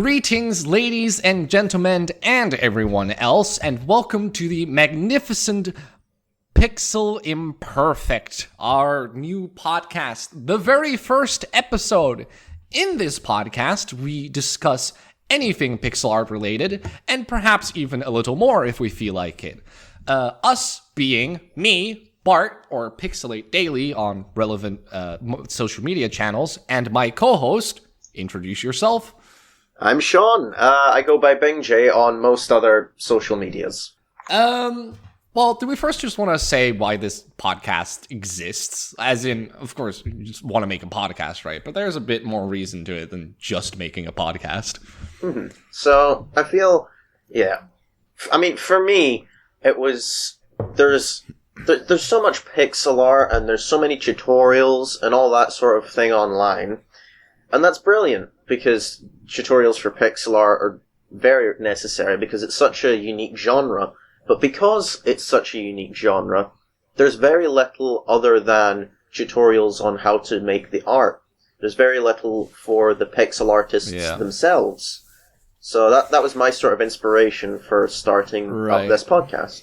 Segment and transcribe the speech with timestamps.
[0.00, 5.76] Greetings, ladies and gentlemen, and everyone else, and welcome to the magnificent
[6.54, 12.26] Pixel Imperfect, our new podcast, the very first episode.
[12.70, 14.94] In this podcast, we discuss
[15.28, 19.62] anything pixel art related, and perhaps even a little more if we feel like it.
[20.08, 26.90] Uh, us being me, Bart, or Pixelate Daily on relevant uh, social media channels, and
[26.90, 27.82] my co host,
[28.14, 29.14] introduce yourself.
[29.80, 30.52] I'm Sean.
[30.54, 33.92] Uh, I go by Bing J on most other social medias.
[34.28, 34.98] Um,
[35.32, 38.94] well, do we first just want to say why this podcast exists?
[38.98, 41.64] As in, of course, you just want to make a podcast, right?
[41.64, 44.80] But there's a bit more reason to it than just making a podcast.
[45.20, 45.56] Mm-hmm.
[45.70, 46.88] So I feel,
[47.30, 47.62] yeah.
[48.30, 49.26] I mean, for me,
[49.62, 50.36] it was
[50.74, 51.24] there's
[51.64, 55.82] there, there's so much pixel art and there's so many tutorials and all that sort
[55.82, 56.78] of thing online,
[57.50, 62.96] and that's brilliant because tutorials for pixel art are very necessary because it's such a
[62.96, 63.92] unique genre.
[64.26, 66.50] But because it's such a unique genre,
[66.96, 71.22] there's very little other than tutorials on how to make the art.
[71.60, 74.16] There's very little for the pixel artists Yeah.
[74.16, 75.02] themselves.
[75.60, 78.82] So that that was my sort of inspiration for starting Right.
[78.84, 79.62] up this podcast.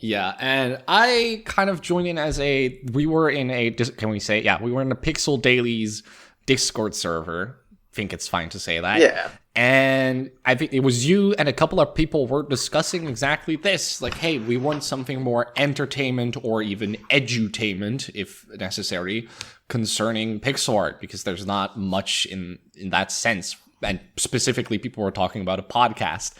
[0.00, 2.80] Yeah, and I kind of joined in as a.
[2.92, 3.70] We were in a.
[3.72, 4.40] Can we say?
[4.42, 6.02] Yeah, we were in a Pixel Dailies
[6.46, 7.58] Discord server.
[7.92, 9.00] Think it's fine to say that.
[9.00, 9.28] Yeah.
[9.54, 14.00] And I think it was you and a couple of people were discussing exactly this.
[14.00, 19.28] Like, hey, we want something more entertainment or even edutainment, if necessary,
[19.68, 23.56] concerning pixel art, because there's not much in in that sense.
[23.82, 26.34] And specifically, people were talking about a podcast.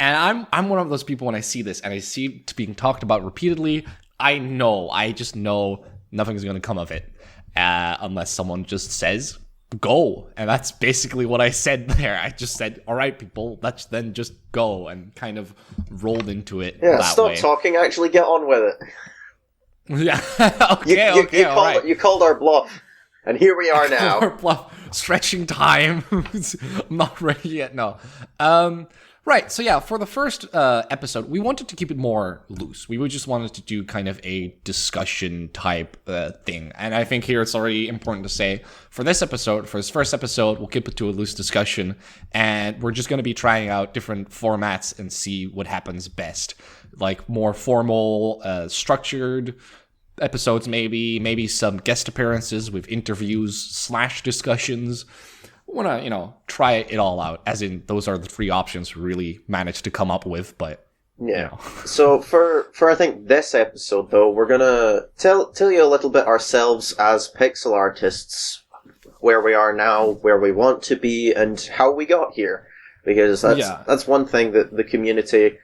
[0.00, 2.56] And I'm I'm one of those people when I see this and I see it
[2.56, 3.86] being talked about repeatedly,
[4.18, 7.12] I know, I just know nothing's gonna come of it.
[7.54, 9.38] Uh, unless someone just says
[9.80, 12.18] go and that's basically what i said there.
[12.22, 15.54] I just said all right people let's then just go and kind of
[15.90, 17.36] rolled into it Yeah, stop way.
[17.36, 17.76] talking.
[17.76, 18.88] Actually, get on with it.
[20.04, 20.20] yeah.
[20.38, 22.80] You, okay you, okay you, called, right you called our bluff,
[23.24, 24.20] and here we are now.
[24.20, 26.04] our bluff, stretching time.
[26.10, 26.24] I'm
[26.88, 27.98] not ready yet no.
[28.40, 28.88] Um
[29.26, 32.88] right so yeah for the first uh episode we wanted to keep it more loose.
[32.88, 36.72] We just wanted to do kind of a discussion type uh, thing.
[36.76, 40.14] And i think here it's already important to say for this episode for this first
[40.14, 41.96] episode we'll keep it to a loose discussion
[42.32, 46.54] and we're just going to be trying out different formats and see what happens best.
[46.98, 49.56] Like more formal uh, structured
[50.20, 55.04] episodes maybe maybe some guest appearances with interviews slash discussions
[55.74, 58.94] want to you know try it all out as in those are the three options
[58.94, 60.86] we really managed to come up with but
[61.18, 61.42] you Yeah.
[61.48, 65.88] know So for for I think this episode though, we're gonna tell tell you a
[65.94, 68.62] little bit ourselves as pixel artists,
[69.20, 72.66] where we are now, where we want to be, and how we got here.
[73.04, 73.82] Because that's Yeah.
[73.86, 75.58] that's one thing that the community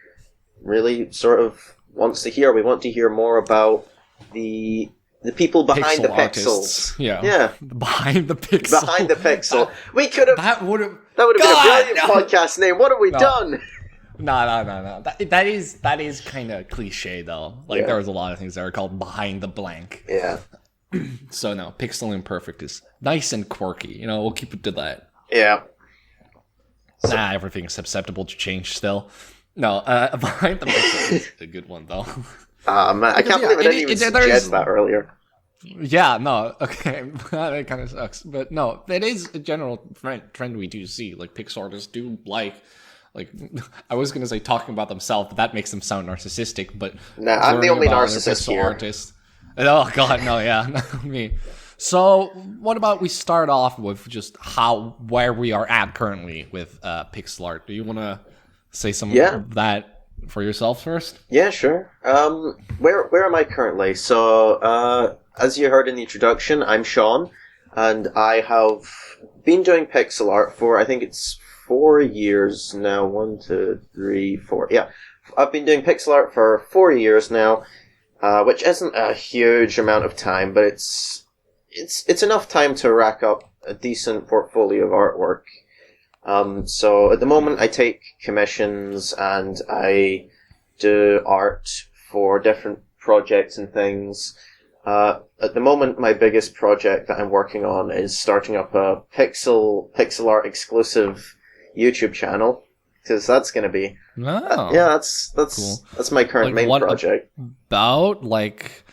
[0.62, 2.52] really sort of wants to hear.
[2.52, 3.86] We want to hear more about
[4.32, 4.90] the
[5.24, 6.90] the people behind Pixel the artists.
[6.92, 6.98] pixels.
[6.98, 7.52] yeah Yeah.
[7.78, 9.70] behind the pixel Behind the pixel.
[9.94, 12.14] We could have that would have that would have been a brilliant no.
[12.14, 12.78] podcast name.
[12.78, 13.18] What have we No.
[13.18, 13.62] done?
[14.18, 17.86] no no no no that, that is that is kind of cliche though like Yeah.
[17.86, 20.38] there was a lot of things that were called behind the blank Yeah.
[21.30, 25.08] so no pixel imperfect is nice and quirky you know we'll keep it to that
[25.30, 25.62] Yeah.
[27.08, 29.08] nah everything's susceptible to change still
[29.56, 32.06] no uh behind the pixel is a good one though
[32.66, 35.10] Man, I can't yeah, believe I it- didn't it- even is- suggest that earlier.
[35.64, 38.22] Yeah, no, okay, that kind of sucks.
[38.22, 39.80] But no, that is a general
[40.32, 41.14] trend, we do see.
[41.14, 42.54] Like pixel artists do like,
[43.14, 43.30] like
[43.90, 46.78] I was gonna say talking about themselves, but that makes them sound narcissistic.
[46.78, 48.62] But Nah, I'm the only narcissist here.
[48.62, 49.12] Artists.
[49.58, 51.34] Oh God, no, yeah, not me.
[51.76, 52.26] So,
[52.60, 57.04] what about we start off with just how where we are at currently with uh,
[57.12, 57.66] pixel art?
[57.66, 58.20] Do you want to
[58.70, 59.34] say some Yeah.
[59.36, 59.91] of that
[60.26, 61.18] for yourself first?
[61.28, 61.90] Yeah, sure.
[62.04, 63.94] Um, where where am I currently?
[63.94, 67.30] So, uh, as you heard in the introduction, I'm Sean,
[67.74, 68.82] and I have
[69.44, 73.06] been doing pixel art for I think it's four years now.
[73.06, 74.68] One, two, three, four.
[74.70, 74.90] Yeah,
[75.36, 77.64] I've been doing pixel art for four years now,
[78.20, 81.24] uh, which isn't a huge amount of time, but it's
[81.70, 85.42] it's it's enough time to rack up a decent portfolio of artwork.
[86.24, 90.28] Um, so at the moment, I take commissions and I
[90.78, 91.68] do art
[92.10, 94.36] for different projects and things.
[94.84, 99.02] Uh, at the moment, my biggest project that I'm working on is starting up a
[99.16, 101.36] pixel pixel art exclusive
[101.76, 102.64] YouTube channel
[103.02, 104.70] because that's going to be No.
[104.72, 105.86] yeah that's that's Cool.
[105.96, 107.30] that's my current Like main project.
[107.68, 108.84] about like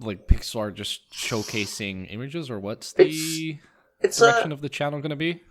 [0.00, 3.58] like pixel art just showcasing images or what's the It's-
[4.00, 5.42] It's direction a of the channel going to be?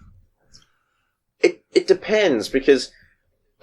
[1.44, 2.92] It it depends because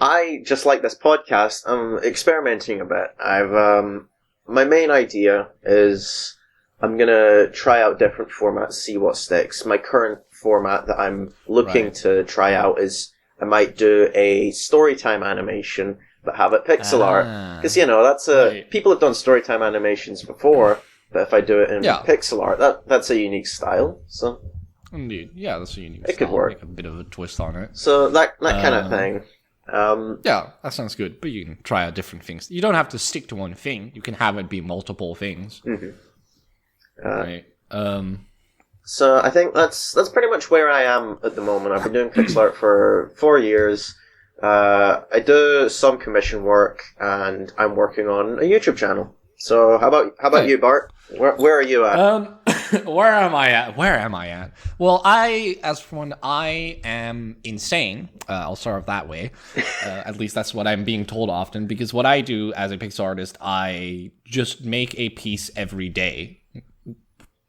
[0.00, 1.64] I just like this podcast.
[1.66, 3.14] I'm experimenting a bit.
[3.22, 4.08] I've um
[4.46, 6.36] my main idea is
[6.80, 9.64] I'm gonna try out different formats, see what sticks.
[9.66, 11.94] My current format that I'm looking Right.
[11.96, 17.26] to try out is I might do a storytime animation, but have it pixel art.
[17.28, 17.56] Ah.
[17.56, 18.70] Because you know that's a Right.
[18.70, 20.78] people have done storytime animations before,
[21.12, 21.98] but if I do it in Yeah.
[22.06, 24.00] pixel art, that that's a unique style.
[24.06, 24.40] So
[24.92, 25.30] Indeed.
[25.34, 26.32] Yeah, that's a unique It could style.
[26.32, 26.52] work.
[26.54, 27.70] Make a bit of a twist on it.
[27.76, 29.22] so that that kind of Uh, thing.
[29.70, 31.20] Um, Yeah, that sounds good.
[31.20, 32.50] But you can try out different things.
[32.50, 33.92] You don't have to stick to one thing.
[33.94, 35.60] You can have it be multiple things.
[35.66, 35.94] mhm.
[37.04, 37.44] Uh, right.
[37.70, 38.26] Um.
[38.84, 41.74] So I think that's that's pretty much where I am at the moment.
[41.74, 43.94] I've been doing pixel art for four years.
[44.42, 49.14] Uh, I do some commission work, and I'm working on a YouTube channel.
[49.36, 50.50] So how about how about Hey.
[50.50, 50.90] you, Bart?
[51.18, 51.98] Where where are you at?
[51.98, 52.38] Um,
[52.84, 53.76] where am I at?
[53.76, 54.52] Where am I at?
[54.78, 58.08] Well, I, as for one, I am insane.
[58.28, 59.30] Uh, I'll start off that way.
[59.84, 61.66] Uh, at least that's what I'm being told often.
[61.66, 66.40] Because what I do as a pixel artist, I just make a piece every day,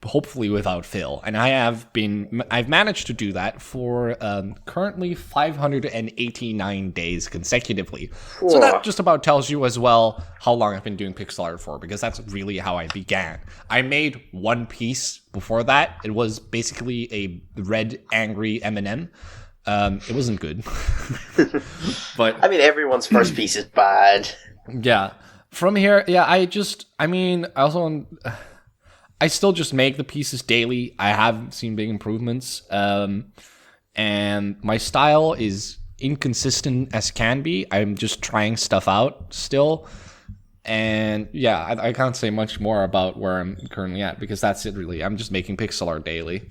[0.06, 1.22] hopefully without fail.
[1.26, 8.10] And I have been, I've managed to do that for um, currently 589 days consecutively.
[8.48, 11.60] So that just about tells you as well how long I've been doing pixel art
[11.60, 13.40] for, because that's really how I began.
[13.70, 15.98] I made one piece before that.
[16.06, 19.10] It was basically a red angry M&M.
[19.66, 20.64] Um, it wasn't good,
[22.18, 24.28] but I mean, everyone's first piece is bad.
[24.82, 25.12] yeah.
[25.52, 28.06] From here, yeah, I just, I mean, I also,
[29.22, 30.96] I still just make the pieces daily.
[30.98, 32.64] I have seen big improvements.
[32.70, 33.34] Um,
[33.96, 37.66] and my style is inconsistent as can be.
[37.72, 39.88] I'm just trying stuff out still.
[40.64, 44.66] And yeah, I, I can't say much more about where I'm currently at because that's
[44.66, 45.04] it really.
[45.04, 46.50] I'm just making pixel art daily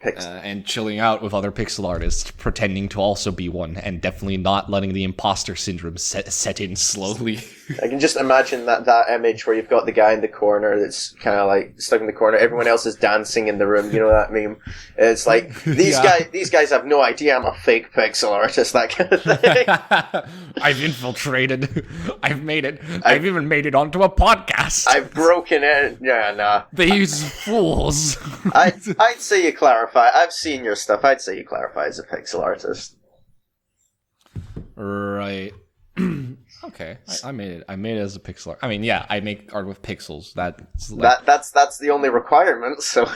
[0.00, 4.00] Pix- uh, and chilling out with other pixel artists, pretending to also be one, and
[4.00, 7.40] definitely not letting the imposter syndrome set, set in slowly.
[7.82, 10.78] I can just imagine that that image where you've got the guy in the corner
[10.80, 12.38] that's kind of like stuck in the corner.
[12.38, 13.90] Everyone else is dancing in the room.
[13.92, 14.56] You know that meme?
[14.96, 16.02] It's like these Yeah.
[16.02, 16.28] guys.
[16.32, 18.72] These guys have no idea I'm a fake pixel artist.
[18.72, 19.66] That kind of thing.
[20.62, 21.86] I've infiltrated.
[22.22, 22.80] I've made it.
[23.04, 24.86] I've even made it onto a podcast.
[24.88, 25.98] I've broken in.
[26.00, 26.64] Yeah, nah.
[26.72, 28.16] These fools.
[28.54, 30.08] I I'd say you clarify.
[30.14, 31.04] I've seen your stuff.
[31.04, 32.96] I'd say you clarify as a pixel artist.
[34.76, 35.52] right.
[36.64, 36.98] okay.
[37.24, 37.64] I, I made it.
[37.68, 38.58] I made it as a pixel art.
[38.62, 40.32] I mean, yeah, I make art with pixels.
[40.34, 42.82] That's like, That that's that's the only requirement.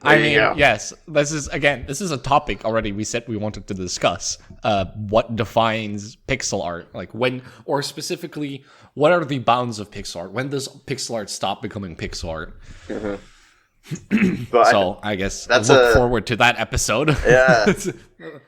[0.00, 0.54] So I mean, go.
[0.56, 4.38] yes, this is again, this is a topic already we said we wanted to discuss.
[4.62, 6.94] Uh, what defines pixel art?
[6.94, 8.64] Like when, or specifically,
[8.94, 10.30] what are the bounds of pixel art?
[10.32, 12.60] When does pixel art stop becoming pixel art?
[14.52, 17.08] I- So I, guess that's look a- forward to that episode.
[17.26, 17.64] Yeah.
[17.66, 17.88] that's,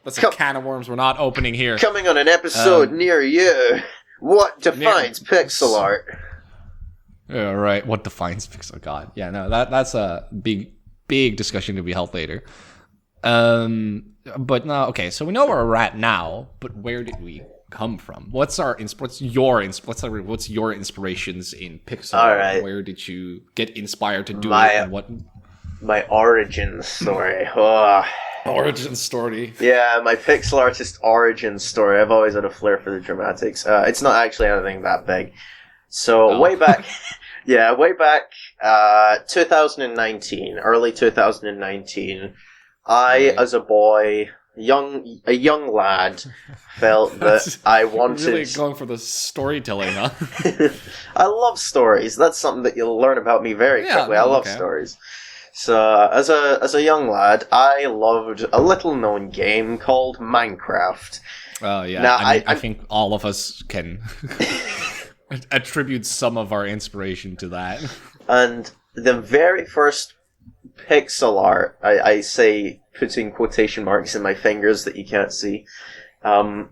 [0.04, 1.78] that's a can of worms we're not opening here.
[1.78, 3.80] coming on an episode Um, near you.
[4.20, 6.06] What defines pixel art?
[7.28, 7.86] Yeah, right.
[7.86, 8.80] What defines pixel?
[8.80, 10.72] God, yeah, no, that that's a big,
[11.08, 12.42] big discussion to be held later.
[13.22, 17.42] Um, but now, okay, so we know where we're at now, but where did we
[17.70, 18.28] come from?
[18.30, 22.14] What's our What's your What's our, What's your inspirations in pixel?
[22.14, 22.38] All art?
[22.38, 22.62] right.
[22.62, 24.76] Where did you get inspired to do My- it?
[24.76, 25.08] And what
[25.80, 27.46] My origin story.
[27.56, 28.04] Oh.
[28.46, 29.54] origin story?
[29.60, 32.00] Yeah, my pixel artist origin story.
[32.00, 33.66] I've always had a flair for the dramatics.
[33.66, 35.32] Uh, it's not actually anything that big.
[35.88, 36.40] So Oh.
[36.40, 36.84] way back,
[37.46, 38.22] yeah, way back,
[38.62, 42.34] uh, 2019, early 2019,
[42.86, 43.38] I, Right.
[43.38, 46.22] as a boy, young, a young lad,
[46.78, 48.26] felt that I wanted.
[48.26, 50.10] Really going for the storytelling, huh?
[51.16, 52.16] I love stories.
[52.16, 54.16] That's something that you'll learn about me very Yeah, quickly.
[54.16, 54.54] I love okay.
[54.54, 54.96] stories.
[55.52, 61.20] So, as a as a young lad, I loved a little known game called Minecraft.
[61.62, 64.00] Oh yeah, Now, I, mean, I- I, think all of us can
[65.50, 67.84] attribute some of our inspiration to that.
[68.28, 70.14] And the very first
[70.88, 75.66] pixel art, I, I say putting quotation marks in my fingers that you can't see.
[76.22, 76.70] Um,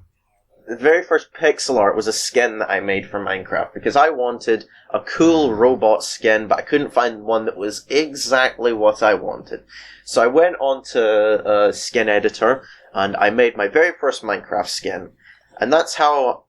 [0.69, 4.11] the very first pixel art was a skin that I made for Minecraft because I
[4.11, 9.15] wanted a cool robot skin, but I couldn't find one that was exactly what I
[9.15, 9.65] wanted.
[10.05, 14.69] So I went on to a skin editor and I made my very first Minecraft
[14.69, 15.13] skin.
[15.59, 16.45] And that's how,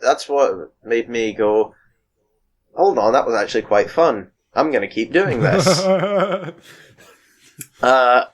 [0.00, 1.74] that's what made me go,
[2.76, 4.30] hold on, that was actually quite fun.
[4.54, 5.66] I'm going to keep doing this.
[7.82, 8.24] uh,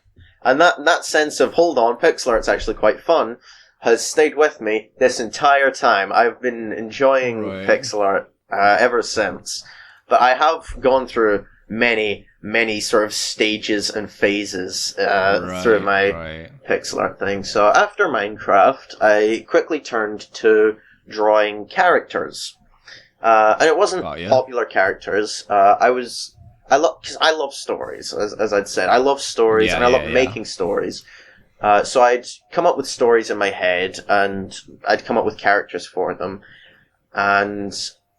[0.42, 3.38] and that, that sense of, hold on, pixel art's actually quite fun,
[3.80, 6.12] has stayed with me this entire time.
[6.12, 7.66] I've been enjoying Right.
[7.66, 9.64] pixel art uh, ever since.
[10.08, 16.10] But I have gone through many, many sort of stages and phases uh, through my
[16.10, 16.50] right.
[16.68, 17.44] pixel art thing.
[17.44, 20.76] So after Minecraft, I quickly turned to
[21.08, 22.56] drawing characters,
[23.22, 24.28] uh, and it wasn't Oh, yeah?
[24.28, 25.44] popular characters.
[25.48, 26.34] Uh, I was
[26.70, 28.88] I love because I love stories, as, as I'd said.
[28.88, 30.14] I love stories, Yeah, and I love yeah, yeah.
[30.14, 31.04] making stories.
[31.60, 35.36] Uh, so I'd come up with stories in my head, and I'd come up with
[35.38, 36.40] characters for them.
[37.12, 37.72] And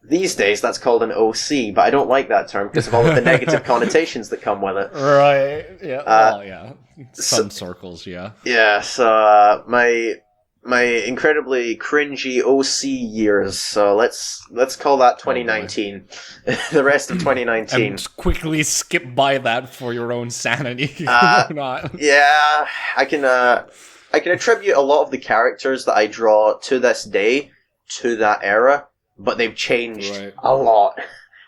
[0.03, 3.05] these days, that's called an OC, but I don't like that term because of all
[3.05, 4.91] of the negative connotations that come with it.
[4.93, 5.65] Right.
[5.81, 5.97] Yeah.
[5.99, 6.73] Uh, well, yeah.
[7.13, 8.05] so- Some circles.
[8.05, 8.31] Yeah.
[8.43, 10.15] Yeah, so uh, my
[10.63, 13.57] my incredibly cringy OC years.
[13.59, 16.07] So let's let's call that 2019.
[16.71, 17.81] the rest of 2019.
[17.93, 20.93] And quickly skip by that for your own sanity.
[21.07, 21.99] Uh, not.
[21.99, 23.67] Yeah, I can uh,
[24.13, 27.51] I can attribute a lot of the characters that I draw to this day
[27.99, 28.87] to that era,
[29.17, 30.33] but they've changed Right.
[30.43, 30.99] a lot.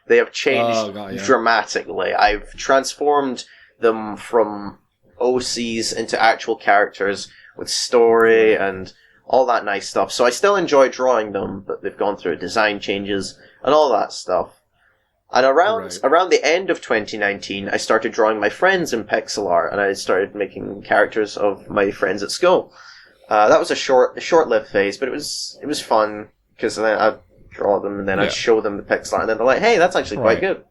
[0.08, 1.24] They have changed Oh, God, yeah.
[1.25, 2.13] dramatically.
[2.13, 3.46] I've transformed
[3.79, 4.79] them from
[5.22, 8.91] OCs into actual characters with story and
[9.25, 10.12] all that nice stuff.
[10.12, 14.12] So I still enjoy drawing them, but they've gone through design changes and all that
[14.12, 14.60] stuff.
[15.32, 16.00] And around Right.
[16.03, 19.94] around the end of 2019, I started drawing my friends in pixel art, and I
[19.94, 22.72] started making characters of my friends at school.
[23.30, 26.75] Uh, that was a short, a short-lived phase, but it was it was fun because
[26.75, 27.18] then I'd
[27.50, 28.25] draw them and then Yeah.
[28.25, 30.63] I'd show them the pixel art, and then they're like, "Hey, that's actually quite good."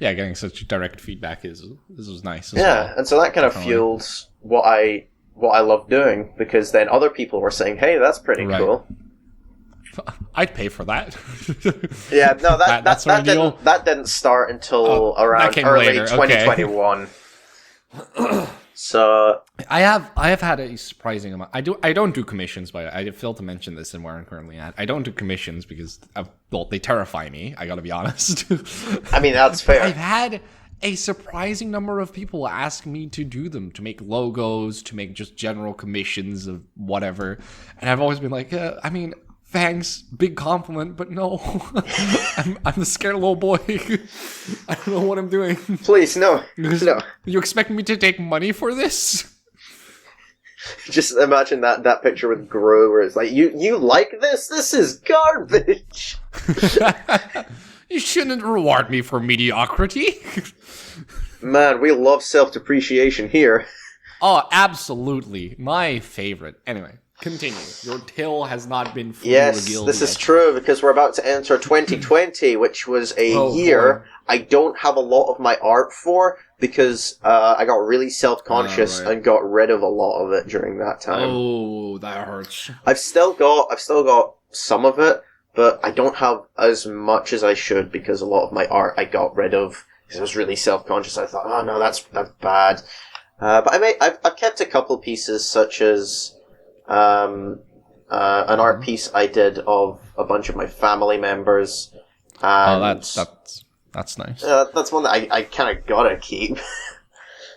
[0.00, 2.52] Yeah, getting such direct feedback is this was nice.
[2.52, 2.94] As Yeah, well.
[2.98, 3.72] and so that kind of Definitely.
[3.72, 4.08] fueled
[4.40, 8.44] what I what I love doing because then other people were saying, "Hey, that's pretty
[8.46, 8.58] Right.
[8.60, 8.86] cool."
[10.34, 11.16] I'd pay for that.
[12.10, 16.02] Yeah, no, that That- that, that didn't that didn't start until Oh, around early later,
[16.04, 16.12] okay.
[16.16, 17.08] 2021.
[18.74, 21.50] so I have I have had a surprising amount.
[21.52, 24.24] I do I don't do commissions, but I failed to mention this in where I'm
[24.24, 24.74] currently at.
[24.76, 27.54] I don't do commissions because uh, well they terrify me.
[27.56, 28.44] I got to be honest.
[29.12, 29.82] I mean that's fair.
[29.82, 30.40] I've had
[30.82, 35.14] a surprising number of people ask me to do them, to make logos, to make
[35.14, 37.38] just general commissions of whatever,
[37.80, 39.14] and I've always been like, uh, I mean.
[39.46, 41.40] Thanks, big compliment, but no,
[42.38, 43.58] I'm, I'm a scared little boy.
[43.68, 45.54] I don't know what I'm doing.
[45.54, 47.00] Please, no, no.
[47.24, 49.32] You expect me to take money for this?
[50.86, 54.48] Just imagine that that picture with Gru, where it's like, "You you like this?
[54.48, 56.18] This is garbage."
[57.90, 60.16] you shouldn't reward me for mediocrity.
[61.42, 63.66] Man, we love self depreciation here.
[64.22, 65.54] oh, absolutely.
[65.58, 66.56] My favorite.
[66.66, 67.58] Anyway, continue.
[67.82, 71.26] Your till has not been fully Yes, revealed this is true because we're about to
[71.26, 74.04] enter 2020, which was a Oh, year boy.
[74.26, 78.42] I don't have a lot of my art for because uh, I got really self
[78.44, 79.12] conscious Ah, right.
[79.16, 81.28] and got rid of a lot of it during that time.
[81.30, 82.70] Oh, that hurts.
[82.86, 85.22] I've still got I've still got some of it,
[85.54, 88.94] but I don't have as much as I should because a lot of my art
[88.96, 91.16] I got rid of because I was really self conscious.
[91.18, 92.82] I thought, oh no, that's that's bad.
[93.40, 96.34] Uh, but I may I've, I've kept a couple pieces such as
[96.86, 97.60] um,
[98.08, 101.92] uh, an art piece I did of a bunch of my family members.
[102.42, 104.42] And Oh, that's that's that's nice.
[104.42, 106.58] uh, that's one that I, I kind of gotta keep.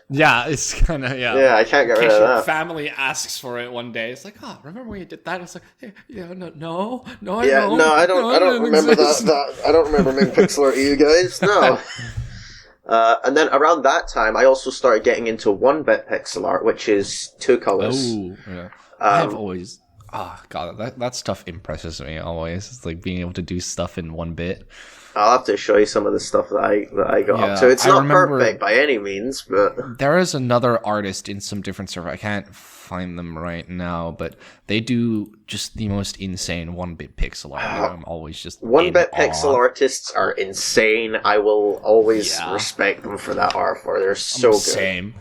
[0.10, 1.36] Yeah, it's kind of yeah.
[1.36, 2.46] yeah, I can't get In rid of your that.
[2.46, 5.42] family asks for it one day, it's like, oh, remember when you did that?
[5.42, 7.78] It's like, hey, yeah, no, no, no, I Yeah, don't.
[7.78, 8.34] no, I don't.
[8.34, 9.68] I don't remember that, that.
[9.68, 10.78] I don't remember making pixel art.
[10.78, 11.80] You guys, no.
[12.86, 16.88] Uh, and then around that time, I also started getting into one-bit pixel art, which
[16.88, 17.98] is two colors.
[18.00, 18.70] Oh, yeah.
[19.02, 19.82] I've Um, always,
[20.14, 22.68] ah, god, that that stuff impresses me always.
[22.70, 24.68] It's like being able to do stuff in one bit.
[25.18, 27.46] I'll have to show you some of the stuff that I that I got Yeah,
[27.54, 27.70] up to.
[27.70, 31.90] It's I not perfect by any means, but There is another artist in some different
[31.90, 32.10] server.
[32.10, 34.36] I can't find them right now, but
[34.68, 37.62] they do just the most insane one-bit pixel art.
[37.64, 39.18] that I'm always just one-bit awe.
[39.18, 41.18] pixel artists are insane.
[41.26, 42.54] I will always Yeah.
[42.54, 43.80] respect them for that art.
[43.84, 44.60] For they're so good.
[44.62, 45.16] Same.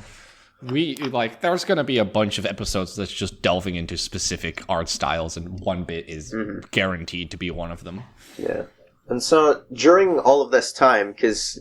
[0.63, 4.89] We like there's gonna be a bunch of episodes that's just delving into specific art
[4.89, 6.61] styles, and one bit is Mm-hmm.
[6.71, 8.03] guaranteed to be one of them.
[8.39, 8.63] Yeah.
[9.09, 11.61] And so during all of this time, because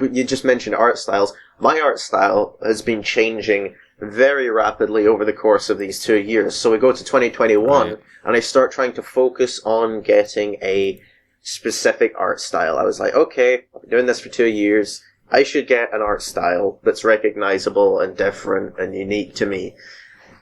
[0.00, 5.32] you just mentioned art styles, my art style has been changing very rapidly over the
[5.32, 6.54] course of these two years.
[6.56, 7.98] So we go to 2021, Right.
[8.24, 11.00] and I start trying to focus on getting a
[11.42, 12.78] specific art style.
[12.78, 15.02] I was like, okay, I've been doing this for two years.
[15.30, 19.74] I should get an art style that's recognizable and different and unique to me.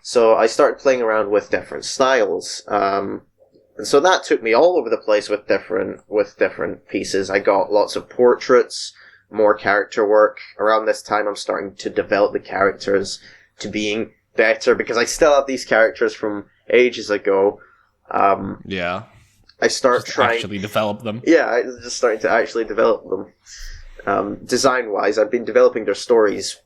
[0.02, 2.62] So I started playing around with different styles.
[2.68, 3.22] Um,
[3.78, 7.30] and so that took me all over the place with different with different pieces.
[7.30, 8.92] I got lots of portraits,
[9.30, 10.38] more character work.
[10.58, 13.20] Around this time, I'm starting to develop the characters
[13.60, 17.60] to being better because I still have these characters from ages ago.
[18.10, 19.04] Um, Yeah,
[19.60, 20.36] I start just trying.
[20.36, 21.22] actually develop them.
[21.26, 23.32] Yeah, I was just starting to actually develop them.
[24.06, 25.18] um, design wise.
[25.18, 26.60] I've been developing their stories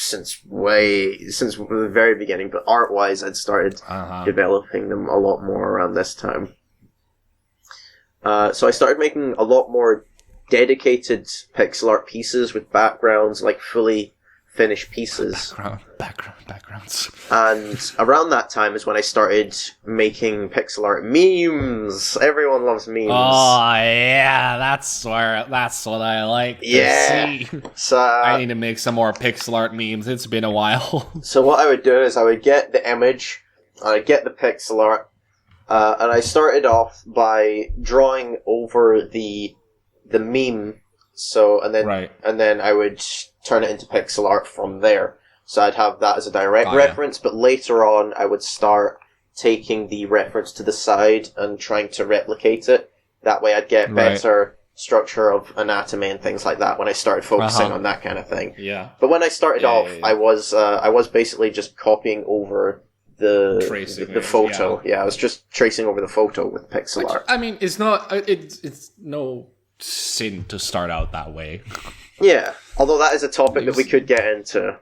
[0.00, 4.24] since way since the very beginning, but art wise, I'd started Uh-huh.
[4.24, 6.54] developing them a lot more around this time.
[8.22, 10.04] Uh, so I started making a lot more
[10.50, 11.26] dedicated
[11.56, 14.14] pixel art pieces with backgrounds, like fully
[14.58, 15.50] finished pieces.
[15.50, 17.10] Background, background, backgrounds.
[17.30, 22.18] And around that time is when I started making pixel art memes.
[22.20, 23.06] Everyone loves memes.
[23.08, 26.58] Oh yeah, that's where that's what I like.
[26.60, 27.24] Yeah.
[27.24, 27.48] see.
[27.76, 30.08] so, I need to make some more pixel art memes.
[30.08, 31.08] It's been a while.
[31.22, 33.40] so what I would do is I would get the image,
[33.84, 35.08] I'd get the pixel art,
[35.68, 39.54] uh, and I started off by drawing over the
[40.04, 40.80] the meme.
[41.14, 42.10] So and then right.
[42.24, 43.00] and then I would
[43.48, 45.16] turn it into pixel art from there.
[45.44, 46.76] So I'd have that as a direct ya.
[46.76, 48.98] reference, but later on I would start
[49.36, 52.90] taking the reference to the side and trying to replicate it.
[53.22, 53.96] That way I'd get Right.
[54.12, 57.74] better structure of anatomy and things like that when I started focusing Uh-huh.
[57.74, 58.54] on that kind of thing.
[58.58, 58.90] Yeah.
[59.00, 60.06] But when I started Yeah, off, yeah, yeah.
[60.06, 62.82] I was uh, I was basically just copying over
[63.16, 64.80] the Tracing the, the photo.
[64.84, 65.02] Yeah.
[65.02, 67.24] I was just tracing over the photo with pixel Which, art.
[67.26, 68.12] I mean, it's not.
[68.12, 71.62] uh, It's it's no sin to start out that way.
[72.20, 74.78] Yeah, although that is a topic that we could get into.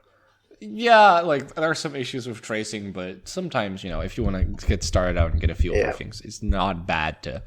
[0.59, 4.59] Yeah, like there are some issues with tracing, but sometimes you know if you want
[4.59, 5.91] to get started out and get a feel Yeah.
[5.91, 7.43] for things, it's not bad to,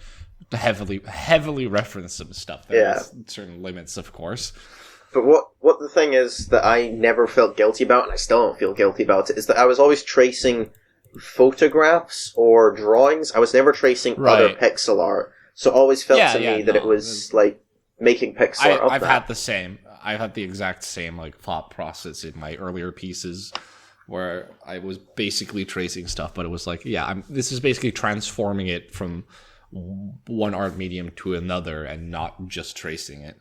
[0.50, 2.66] to heavily heavily reference some stuff.
[2.70, 3.02] Yeah.
[3.26, 4.52] Certain limits, of course.
[5.12, 8.46] But what what the thing is that I never felt guilty about, and I still
[8.46, 10.70] don't feel guilty about it, is that I was always tracing
[11.18, 13.32] photographs or drawings.
[13.32, 16.62] I was never tracing other pixel art, so it always felt Yeah, to yeah, me
[16.62, 17.62] that it was like
[17.98, 18.80] making pixel I, art.
[18.80, 19.10] Of I've that.
[19.10, 19.78] had the same.
[20.02, 23.52] I've had the exact same like thought process in my earlier pieces,
[24.06, 27.24] where I was basically tracing stuff, but it was like, yeah, I'm.
[27.28, 29.24] This is basically transforming it from
[29.70, 33.38] one art medium to another, and not just tracing it.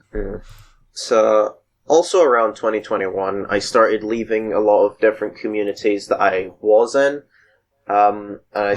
[0.91, 6.95] So, also around 2021, I started leaving a lot of different communities that I was
[6.95, 7.23] in,
[7.87, 8.75] um, and I Uh-huh.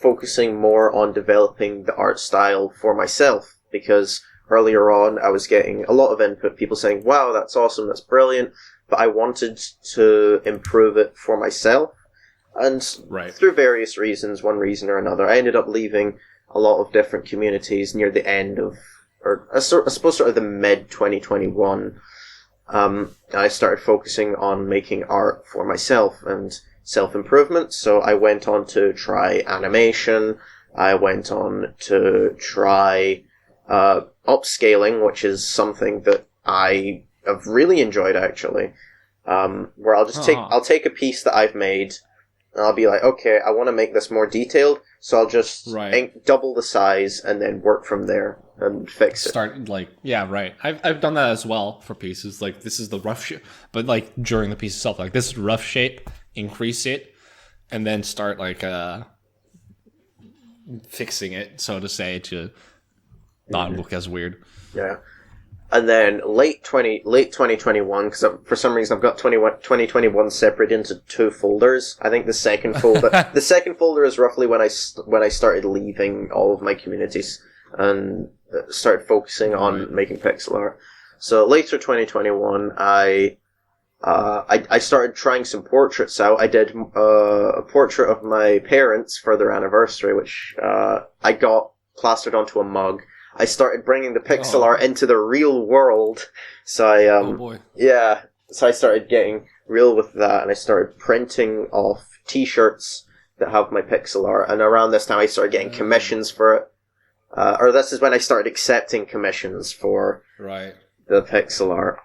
[0.00, 5.84] Focusing more on developing the art style for myself because earlier on I was getting
[5.84, 8.52] a lot of input, people saying, "Wow, that's awesome, that's brilliant,"
[8.88, 9.58] but I wanted
[9.94, 11.92] to improve it for myself,
[12.54, 13.34] and Right.
[13.34, 16.18] through various reasons, one reason or another, I ended up leaving
[16.50, 18.78] a lot of different communities near the end of,
[19.24, 22.00] or I, sort, I suppose sort of the mid 2021.
[22.68, 26.52] Um, I started focusing on making art for myself and
[26.86, 27.74] self improvement.
[27.74, 30.38] So I went on to try animation.
[30.74, 33.24] I went on to try
[33.68, 38.72] uh, upscaling, which is something that I have really enjoyed actually.
[39.26, 40.48] Um, where I'll just take Uh-huh.
[40.52, 41.94] I'll take a piece that I've made
[42.54, 45.66] and I'll be like, okay, I want to make this more detailed, so I'll just
[45.66, 46.24] Right.
[46.24, 49.30] double the size and then work from there and fix it.
[49.30, 52.88] start like yeah right I've, I've done that as well for pieces like this is
[52.88, 56.86] the rough shape but like during the piece itself like this is rough shape increase
[56.86, 57.14] it
[57.70, 59.02] and then start like uh
[60.88, 62.50] fixing it so to say to
[63.48, 64.42] not look as weird
[64.74, 64.96] Yeah.
[65.72, 69.52] And then late twenty late twenty twenty one because for some reason I've got 21
[69.62, 71.98] 2021 separate into two folders.
[72.00, 74.68] I think the second folder the second folder is roughly when I
[75.06, 77.42] when I started leaving all of my communities
[77.78, 80.78] and uh, started focusing on making pixel art.
[81.18, 83.36] So later 2021 I
[84.02, 86.40] uh, I, I started trying some portraits out.
[86.40, 91.72] I did uh, a portrait of my parents for their anniversary, which uh, I got
[91.96, 93.02] plastered onto a mug.
[93.36, 94.62] I started bringing the pixel Oh.
[94.64, 96.30] art into the real world.
[96.64, 100.54] So I, um, oh boy yeah, so I started getting real with that, and I
[100.54, 103.04] started printing off T-shirts
[103.38, 104.48] that have my pixel art.
[104.48, 105.76] And around this time, I started getting Mm.
[105.76, 106.68] commissions for it.
[107.36, 110.74] Uh, or this is when I started accepting commissions for right
[111.08, 111.98] the pixel art.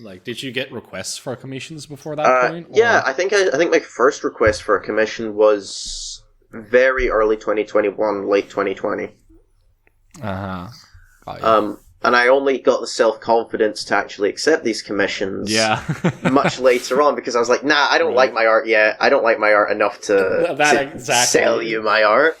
[0.00, 3.32] Like did you get requests for commissions before that Uh, point or- yeah, I think
[3.32, 6.22] I, I think my first request for a commission was
[6.52, 9.10] very early 2021, late 2020.
[10.22, 10.68] uh-huh
[11.24, 11.46] Got you.
[11.46, 15.50] Um, and I only got the self confidence to actually accept these commissions.
[15.52, 15.82] yeah
[16.30, 18.16] much later on because I was like, nah, I don't Right.
[18.16, 18.96] like my art yet.
[19.00, 20.14] I don't like my art enough to,
[20.56, 21.00] to exactly.
[21.40, 22.38] sell you my art.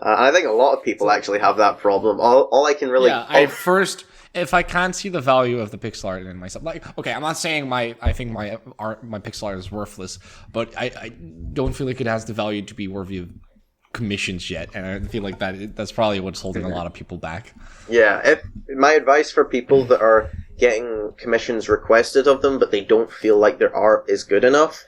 [0.00, 2.20] Uh, I think a lot of people actually have that problem.
[2.20, 4.04] All, all I can really, yeah, I first
[4.38, 7.22] if I can't see the value of the pixel art in myself, like okay, I'm
[7.22, 10.18] not saying my I think my art my pixel art is worthless,
[10.52, 11.08] but I, I
[11.52, 13.30] don't feel like it has the value to be worthy of
[13.92, 17.16] commissions yet, and I feel like that that's probably what's holding a lot of people
[17.18, 17.54] back.
[17.88, 18.20] yeah.
[18.24, 18.42] If
[18.76, 23.38] my advice for people that are getting commissions requested of them, but they don't feel
[23.38, 24.84] like their art is good enough,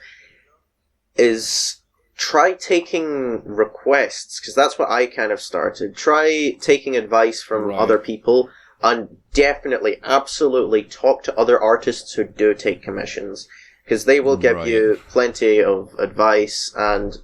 [1.15, 1.77] is
[2.15, 5.95] try taking requests because that's what I kind of started.
[5.95, 7.79] Try taking advice from Right.
[7.79, 8.49] other people
[8.83, 13.47] and definitely, absolutely talk to other artists who do take commissions
[13.83, 14.67] because they will give Right.
[14.67, 17.17] you plenty of advice and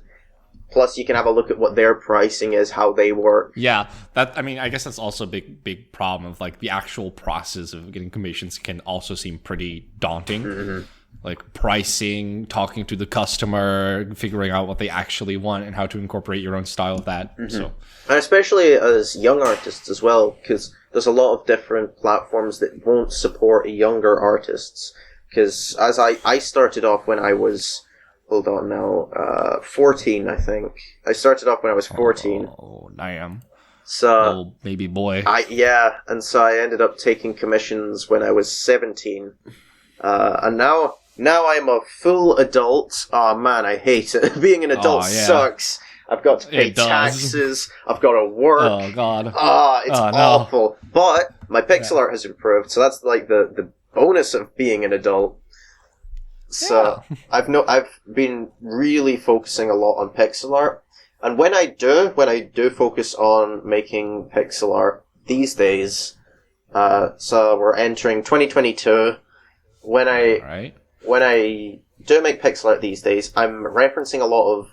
[0.72, 3.54] plus you can have a look at what their pricing is, how they work.
[3.56, 6.70] Yeah, that I mean, I guess that's also a big, big problem of like the
[6.70, 10.44] actual process of getting commissions can also seem pretty daunting.
[10.44, 10.82] Mm-hmm.
[11.24, 15.98] Like pricing, talking to the customer, figuring out what they actually want, and how to
[15.98, 17.36] incorporate your own style of that.
[17.38, 17.50] Mm-hmm.
[17.50, 17.72] So
[18.08, 22.86] And especially as young artists as well, because there's a lot of different platforms that
[22.86, 24.94] won't support younger artists.
[25.30, 27.86] Because as I, I started off when I was,
[28.30, 30.72] hold on now, uh, 14, I think.
[31.06, 32.46] I started off when I was 14.
[32.48, 33.42] oh, I am
[33.84, 35.24] So, little baby boy.
[35.28, 39.34] I, yeah, and so I ended up taking commissions when I was 17.
[40.00, 43.08] Uh, and now, now I'm a full adult.
[43.12, 44.40] Oh man, I hate it.
[44.42, 45.26] Being an adult Oh, yeah.
[45.26, 45.80] sucks.
[46.10, 47.70] I've got to pay taxes.
[47.86, 48.62] I've got to work.
[48.62, 49.34] oh God.
[49.36, 50.18] Ah, it's Oh, no.
[50.18, 50.78] awful.
[50.94, 54.94] But my pixel art has improved, so that's like the, the bonus of being an
[54.94, 55.38] adult.
[56.50, 60.84] So I've no, I've been really focusing a lot on pixel art,
[61.22, 66.16] and when I do, when I do focus on making pixel art these days,
[66.74, 69.16] uh, so we're entering 2022.
[69.82, 70.76] When I right.
[71.04, 74.70] when I do make pixel art these days, I'm referencing a lot of.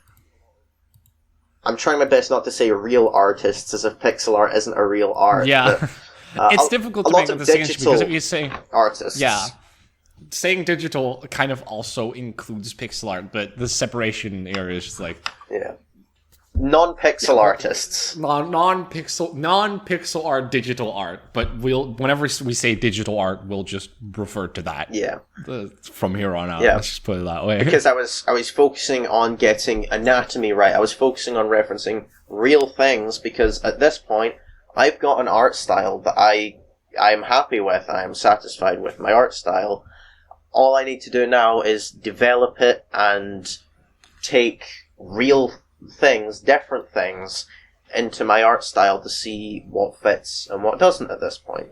[1.67, 4.87] I'm trying my best not to say real artists, as if pixel art isn't a
[4.87, 5.47] real art.
[5.47, 5.91] Yeah, but,
[6.41, 9.21] uh, it's a- difficult a to make of distinction because if you say artists.
[9.21, 9.47] yeah,
[10.31, 15.17] saying digital kind of also includes pixel art, but the separation area is just like
[15.51, 15.75] yeah.
[16.57, 18.17] Non-pixel artists.
[18.17, 21.33] non non pixel non pixel art, digital art.
[21.33, 26.15] But we'll whenever we say digital art, we'll just refer to that Yeah, uh, from
[26.15, 26.63] here on out.
[26.63, 26.77] Yeah.
[26.77, 27.59] Let's just put it that way.
[27.63, 30.73] because I was I was focusing on getting anatomy right.
[30.75, 34.37] I was focusing on referencing real things because at this point
[34.77, 36.57] I've got an art style that I
[37.01, 37.91] I'm happy with.
[37.91, 39.85] I am satisfied with my art style.
[40.53, 43.59] All I need to do now is develop it and
[44.23, 44.65] take
[44.97, 45.53] real
[45.91, 47.47] things, different things,
[47.95, 51.69] into my art style to see what fits and what doesn't at this point.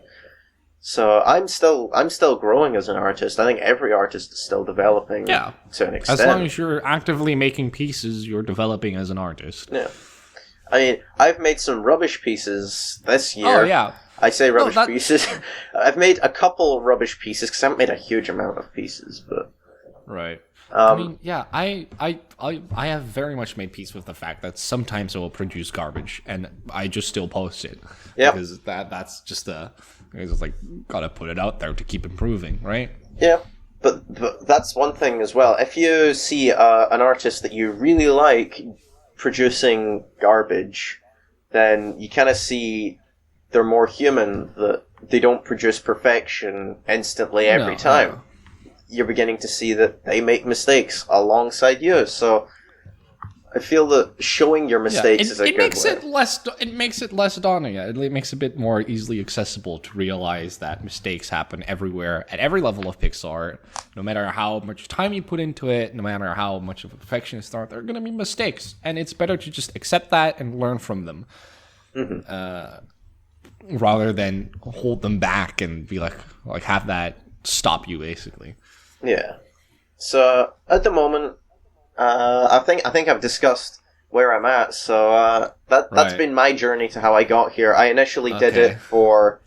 [0.85, 3.39] So I'm still I'm still growing as an artist.
[3.39, 6.19] I think every artist is still developing yeah, to an extent.
[6.19, 9.69] as long as you're actively making pieces, you're developing as an artist.
[9.71, 9.87] yeah.
[10.71, 13.61] I mean, I've made some rubbish pieces this oh, year.
[13.61, 15.25] Oh yeah, I say rubbish that- pieces.
[15.73, 19.21] I've made a couple rubbish pieces because I haven't made a huge amount of pieces,
[19.21, 19.53] but
[20.05, 20.41] right.
[20.73, 24.13] Um, I mean, yeah, I, I, I, I have very much made peace with the
[24.13, 27.79] fact that sometimes it will produce garbage, and I just still post it.
[28.17, 28.33] Yep.
[28.33, 29.71] Because that, that's just a,
[30.13, 30.53] it's just like
[30.87, 32.89] gotta put it out there to keep improving, right?
[33.19, 33.39] Yeah,
[33.81, 35.55] but, but that's one thing as well.
[35.55, 38.61] If you see uh, an artist that you really like
[39.15, 40.99] producing garbage,
[41.51, 42.99] then you kind of see
[43.51, 44.51] they're more human.
[44.55, 48.09] That they don't produce perfection instantly every No, time.
[48.09, 48.21] no.
[48.93, 52.05] You're beginning to see that they make mistakes alongside you.
[52.05, 52.47] So
[53.55, 55.91] I feel that showing your Yeah, mistakes it, is a it good makes way.
[55.91, 56.47] it makes it less.
[56.59, 57.75] It makes it less daunting.
[57.75, 62.39] It makes it a bit more easily accessible to realize that mistakes happen everywhere at
[62.39, 63.57] every level of Pixar.
[63.95, 66.97] No matter how much time you put into it, no matter how much of a
[66.97, 70.39] perfectionist art, there are going to be mistakes, and it's better to just accept that
[70.39, 71.25] and learn from them,
[72.27, 72.77] uh,
[73.63, 78.55] rather than hold them back and be like, like have that stop you basically.
[79.03, 79.37] Yeah.
[79.97, 81.37] So at the moment,
[81.97, 84.73] uh, I think I think I've discussed where I'm at.
[84.73, 86.17] So uh, that that's Right.
[86.17, 87.73] been my journey to how I got here.
[87.73, 88.65] I initially did Okay.
[88.73, 89.41] it for.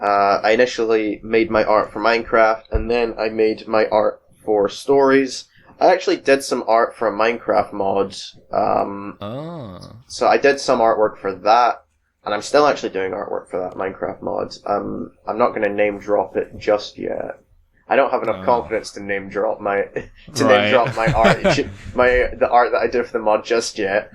[0.00, 4.68] Uh, I initially made my art for Minecraft, and then I made my art for
[4.68, 5.46] stories.
[5.80, 8.14] I actually did some art for a Minecraft mod.
[8.52, 11.84] Um, Oh, so I did some artwork for that,
[12.24, 14.54] and I'm still actually doing artwork for that Minecraft mod.
[14.66, 17.40] Um, I'm not going to name drop it just yet.
[17.88, 18.44] I don't have enough Oh.
[18.44, 19.82] confidence to name drop my
[20.34, 20.62] to Right.
[20.62, 21.42] name drop my art,
[21.94, 24.10] my the art that I did for the mod just yet.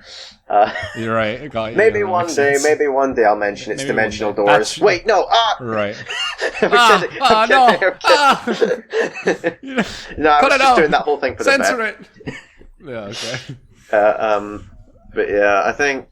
[0.48, 1.40] Uh, you're right.
[1.40, 1.78] I got you.
[1.78, 2.64] maybe That one day, sense.
[2.64, 4.48] maybe one day I'll mention it's Maybe dimensional doors.
[4.48, 5.96] That's- Wait, no, ah, Right.
[6.62, 7.66] Ah, ah, no.
[9.26, 9.54] kidding.
[10.18, 10.76] no, I was just out.
[10.76, 11.96] doing that whole thing for the Censor it.
[12.84, 12.92] yeah.
[13.12, 13.38] Okay.
[13.92, 14.70] Uh, um,
[15.14, 16.08] but yeah, I think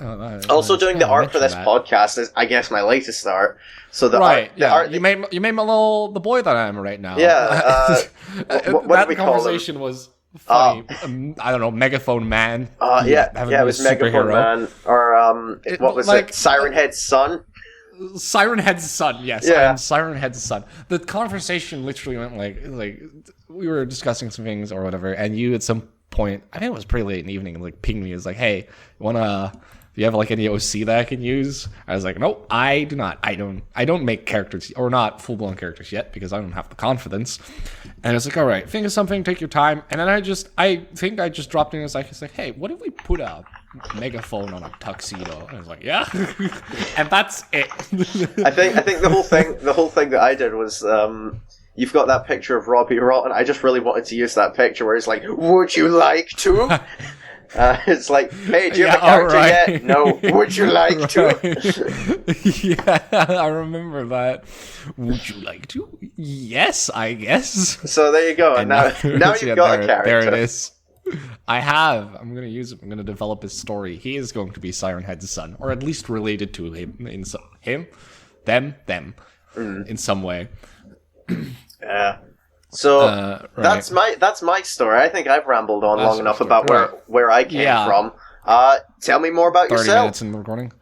[0.00, 1.66] Oh, no, also no, doing the art for this that.
[1.66, 3.58] podcast is, I guess, my latest art.
[3.90, 4.44] So the right.
[4.48, 4.72] art, the yeah.
[4.72, 7.16] art, you made you made my little the boy that I am right now.
[7.18, 7.28] Yeah,
[7.64, 8.02] uh,
[8.48, 9.40] that what- what do we call him?
[9.40, 10.84] conversation was funny.
[11.02, 12.68] um, I don't know, megaphone man.
[12.80, 16.34] Uh, yeah, yeah, it was Megaphone Man, or um, It- what was like- it?
[16.34, 17.42] Siren Head's son.
[18.16, 19.24] Siren Head's son.
[19.24, 19.74] Yes, Yeah.
[19.76, 20.64] Siren Head's son.
[20.88, 23.02] The conversation literally went like like
[23.48, 26.74] we were discussing some things or whatever, and you at some point, I think it
[26.74, 28.12] was pretty late in the evening, like pinged me.
[28.12, 29.52] It was like, "Hey, you wanna
[29.96, 31.68] Do you have like any OC that I can use?
[31.88, 33.18] I was like, nope, I do not.
[33.22, 33.62] I don't.
[33.74, 36.74] I don't make characters or not full blown characters yet because I don't have the
[36.74, 37.38] confidence.
[38.04, 39.82] And it's like, all right, think of something, take your time.
[39.88, 42.50] And then I just, I think I just dropped in as like, it's like, hey,
[42.50, 43.42] what if we put a
[43.98, 45.46] megaphone on a tuxedo?
[45.46, 46.06] And I was like, yeah,
[46.98, 47.70] and that's it.
[48.44, 51.40] I think I think the whole thing the whole thing that I did was um,
[51.74, 53.32] you've got that picture of Robbie Rotten.
[53.32, 56.82] I just really wanted to use that picture where it's like, "Would you like to?"
[57.54, 59.68] Uh, it's like, "Hey, do you have a character alright.
[59.68, 60.18] yet?" No.
[60.22, 62.24] Would you like to?
[62.62, 64.44] Yeah, I remember that.
[64.96, 65.88] Would you like to?
[66.16, 67.50] Yes, I guess.
[67.90, 68.56] So there you go.
[68.56, 70.10] And now, now you've Yeah, got there, a character.
[70.10, 70.72] There it is.
[71.46, 72.14] I have.
[72.16, 72.82] I'm gonna use it.
[72.82, 73.96] I'm gonna develop his story.
[73.96, 77.24] He is going to be Siren Head's son, or at least related to him in
[77.24, 77.86] some him,
[78.44, 79.14] them, them,
[79.54, 79.86] Mm.
[79.86, 80.48] in some way.
[81.80, 82.18] Yeah.
[82.70, 83.62] So Uh, right.
[83.62, 84.98] that's my that's my story.
[84.98, 86.48] I think I've rambled on That's long enough story.
[86.48, 87.86] about where where I came Yeah.
[87.86, 88.12] from.
[88.44, 90.02] Uh, tell me more about 30 yourself.
[90.04, 90.72] minutes in the recording.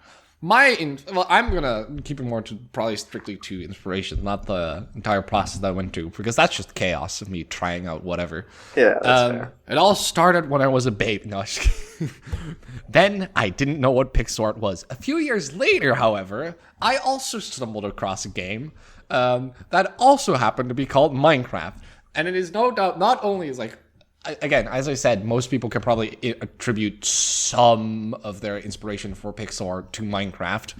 [0.42, 4.86] My in, well, I'm gonna keep it more to probably strictly to inspiration, not the
[4.94, 8.46] entire process that I went through, because that's just chaos of me trying out whatever.
[8.76, 11.24] Yeah, Um, it all started when I was a babe.
[11.24, 11.44] No,
[12.88, 14.84] then I didn't know what pixel art was.
[14.90, 18.72] A few years later, however, I also stumbled across a game
[19.10, 21.80] um, that also happened to be called Minecraft,
[22.14, 23.78] and it is no doubt not only is like
[24.42, 29.68] again, as I said, most people can probably attribute some of their inspiration for pixel
[29.68, 30.74] art to Minecraft.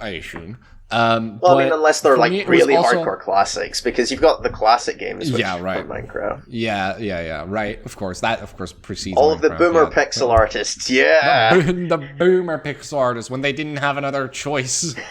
[0.00, 0.58] I assume.
[0.90, 1.38] Um.
[1.40, 4.50] Well, I mean, unless they're like me, really also- hardcore classics, because you've got the
[4.50, 5.32] classic games.
[5.32, 5.88] Which, Yeah, right.
[5.88, 6.44] Minecraft.
[6.48, 7.44] Yeah, yeah, yeah.
[7.48, 7.82] Right.
[7.86, 10.04] Of course, that of course precedes All of the boomer yeah.
[10.04, 10.90] pixel artists.
[10.90, 11.54] Yeah.
[11.56, 14.94] the boomer pixel artists when they didn't have another choice.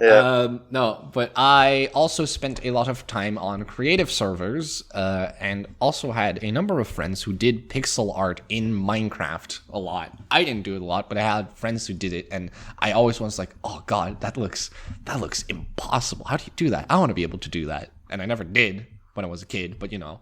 [0.00, 0.18] Yeah.
[0.18, 5.66] Um, no, but I also spent a lot of time on creative servers, uh, and
[5.78, 10.18] also had a number of friends who did pixel art in Minecraft a lot.
[10.30, 12.92] I didn't do it a lot, but I had friends who did it, and I
[12.92, 14.70] always was like, "Oh God, that looks
[15.04, 16.24] that looks impossible.
[16.24, 16.86] How do you do that?
[16.88, 19.42] I want to be able to do that." And I never did when I was
[19.42, 20.20] a kid, but you know.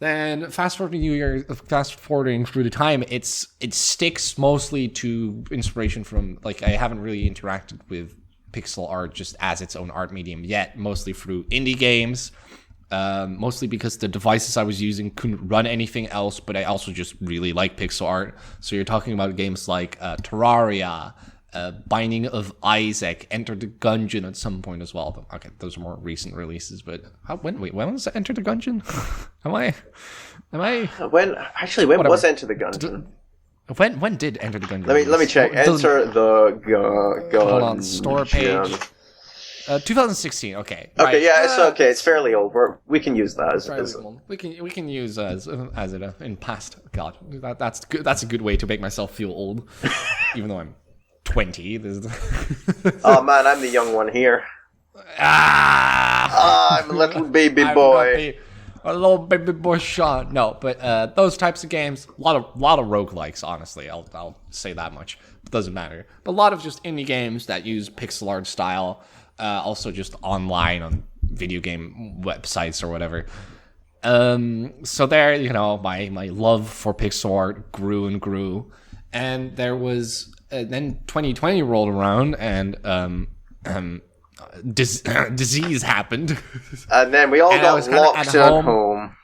[0.00, 6.02] Then fast forwarding years, fast forwarding through the time, it's it sticks mostly to inspiration
[6.02, 8.14] from like I haven't really interacted with
[8.54, 10.78] pixel art just as its own art medium yet.
[10.78, 12.32] Mostly through indie games,
[12.90, 16.40] um, mostly because the devices I was using couldn't run anything else.
[16.40, 18.36] But I also just really like pixel art.
[18.60, 21.14] So you're talking about games like uh, Terraria,
[21.52, 25.26] uh, Binding of Isaac, Enter the Gungeon at some point as well.
[25.34, 26.82] Okay, those are more recent releases.
[26.82, 28.82] But how, when wait when was Enter the Gungeon?
[29.44, 29.74] am I
[30.52, 32.12] am I when actually, when Whatever.
[32.12, 33.06] was Enter the Gungeon?
[33.76, 34.86] When when did Enter the Gungeon?
[34.86, 35.54] Let me let me check.
[35.54, 37.48] Enter the gu- gun.
[37.48, 38.72] Hold on, store page.
[39.66, 40.56] Uh, 2016.
[40.56, 40.90] Okay.
[40.98, 41.22] Okay, right.
[41.22, 41.86] yeah, it's Uh, okay.
[41.86, 42.52] It's fairly old.
[42.52, 43.96] We're, we can use that as, as.
[44.28, 46.76] We can we can use as as it uh, in past.
[46.92, 48.04] God, that, that's good.
[48.04, 49.66] That's a good way to make myself feel old,
[50.36, 50.74] even though I'm
[51.24, 51.78] 20.
[53.04, 54.44] Oh man, I'm the young one here.
[55.18, 58.36] ah, Ah, I'm a little baby boy.
[58.84, 60.32] A little baby boy Sean.
[60.32, 63.88] No, but uh, those types of games, a lot of lot of roguelikes, honestly.
[63.88, 65.18] I'll I'll say that much.
[65.44, 66.06] It doesn't matter.
[66.22, 69.02] But a lot of just indie games that use pixel art style,
[69.38, 73.26] uh, also just online on video game websites or whatever.
[74.02, 78.70] Um, so there, you know, my my love for pixel art grew and grew,
[79.12, 83.28] and there was uh, then 2020 rolled around and um
[83.66, 84.02] um
[84.72, 85.02] dis-
[85.34, 86.38] disease happened.
[86.90, 88.64] And then we all And got locked home.
[88.64, 89.16] home.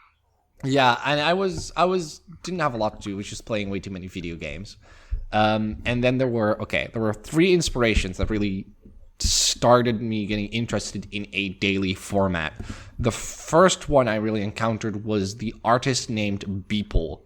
[0.63, 3.17] Yeah, and I was I was didn't have a lot to do.
[3.17, 4.77] Was just playing way too many video games.
[5.33, 8.67] Um, and then there were okay, there were three inspirations that really
[9.19, 12.53] started me getting interested in a daily format.
[12.99, 17.21] The first one I really encountered was the artist named Beeple.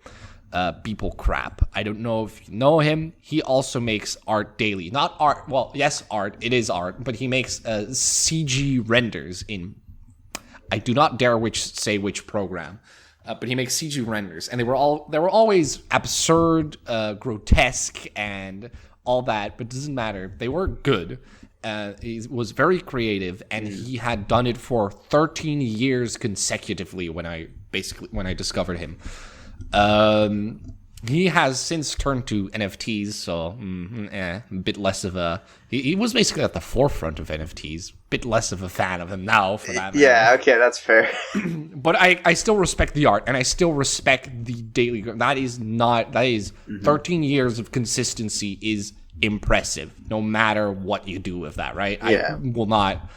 [0.54, 1.68] Uh, Beeple Crap.
[1.74, 3.12] I don't know if you know him.
[3.20, 4.88] He also makes art daily.
[4.88, 5.48] Not art.
[5.48, 6.36] Well, yes, art.
[6.40, 9.74] It is art, but he makes uh, CG renders in
[10.74, 12.80] I do not dare which say which program,
[13.24, 17.14] uh, but he makes CG renders, and they were all they were always absurd, uh,
[17.14, 18.70] grotesque, and
[19.04, 19.56] all that.
[19.56, 21.20] But it doesn't matter; they were good.
[21.62, 27.08] Uh, he was very creative, and he had done it for 13 years consecutively.
[27.08, 28.98] When I basically when I discovered him,
[29.72, 30.60] um,
[31.06, 35.42] he has since turned to NFTs, so mm, eh, a bit less of a.
[35.68, 37.92] He, he was basically at the forefront of NFTs.
[38.08, 39.94] Bit less of a fan of him now, for that.
[39.94, 41.10] matter Yeah, okay, that's fair.
[41.74, 45.58] but I, I still respect the art and I still respect the daily that is
[45.58, 51.56] not that is 13 years of consistency is impressive no matter what you do with
[51.56, 52.36] that right Yeah.
[52.36, 53.08] I will not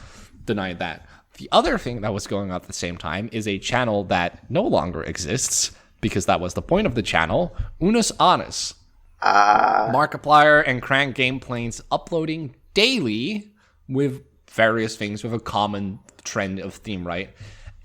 [0.45, 1.07] deny that
[1.37, 4.49] the other thing that was going on at the same time is a channel that
[4.49, 8.73] no longer exists because that was the point of the channel Unus Annus
[9.21, 13.51] Ah, Markiplier and CrankGameplays uploading daily
[13.89, 17.31] with various things with a common trend of theme, right?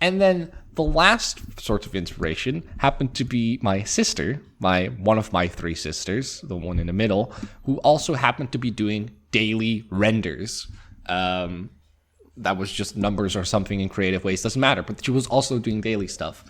[0.00, 5.32] And then the last sort of inspiration happened to be my sister, my one of
[5.32, 7.32] my three sisters, the one in the middle,
[7.64, 10.66] who also happened to be doing daily renders.
[11.06, 11.70] Um,
[12.36, 15.58] that was just numbers or something in creative ways doesn't matter but she was also
[15.58, 16.44] doing daily stuff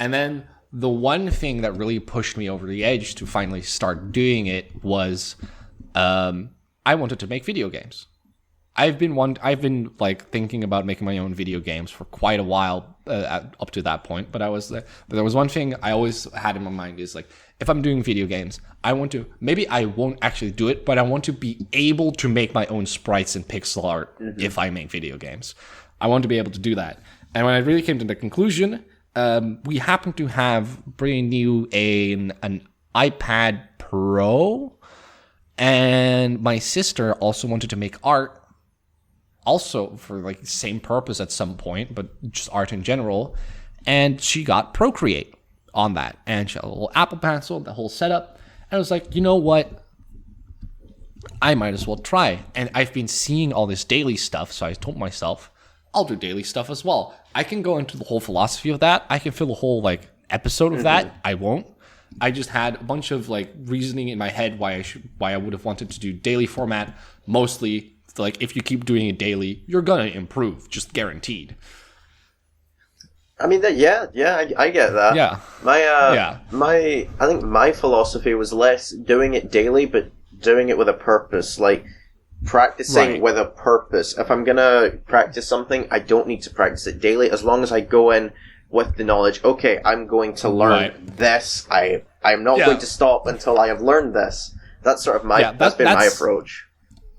[0.00, 4.12] and then the one thing that really pushed me over the edge to finally start
[4.12, 5.36] doing it was
[5.94, 6.50] um,
[6.84, 8.06] i wanted to make video games.
[8.76, 12.38] I've been one i've been like thinking about making my own video games for quite
[12.38, 15.48] a while uh, up to that point but i was uh, but there was one
[15.48, 17.26] thing i always had in my mind is like
[17.58, 20.96] if i'm doing video games i want to maybe i won't actually do it but
[20.96, 24.70] i want to be able to make my own sprites and pixel art if i
[24.70, 25.56] make video games.
[26.00, 27.00] I want to be able to do that.
[27.34, 28.84] And when i really came to the conclusion
[29.16, 34.76] um, we happen to have brand new an, an ipad pro
[35.56, 38.42] and my sister also wanted to make art
[39.44, 43.36] also for like same purpose at some point but just art in general
[43.86, 45.34] and she got procreate
[45.74, 48.38] on that and she had a little apple pencil the whole setup
[48.70, 49.84] and i was like you know what?
[51.42, 54.72] I might as well try and i've been seeing all this daily stuff so i
[54.72, 55.50] told myself
[55.94, 59.04] i'll do daily stuff as well i can go into the whole philosophy of that
[59.10, 61.66] i can fill a whole like episode of that i won't
[62.22, 65.34] I just had a bunch of like reasoning in my head why I should why
[65.34, 66.96] I would have wanted to do daily format.
[67.26, 71.54] Mostly like if you keep doing it daily, you're gonna improve, just guaranteed.
[73.40, 75.14] I mean, that, yeah, yeah, I, I get that.
[75.14, 75.38] Yeah.
[75.62, 76.38] My, uh, Yeah.
[76.50, 80.92] my, I think my philosophy was less doing it daily, but doing it with a
[80.92, 81.84] purpose, like
[82.44, 83.22] practicing Right.
[83.22, 84.16] with a purpose.
[84.18, 87.72] If I'm gonna practice something, I don't need to practice it daily, as long as
[87.72, 88.32] I go in
[88.70, 89.42] with the knowledge.
[89.44, 91.16] Okay, I'm going to learn Right.
[91.16, 91.66] this.
[91.70, 92.66] I, I'm not Yeah.
[92.66, 94.54] going to stop until I have learned this.
[94.82, 96.66] That's sort of my, Yeah, that- that's been my approach.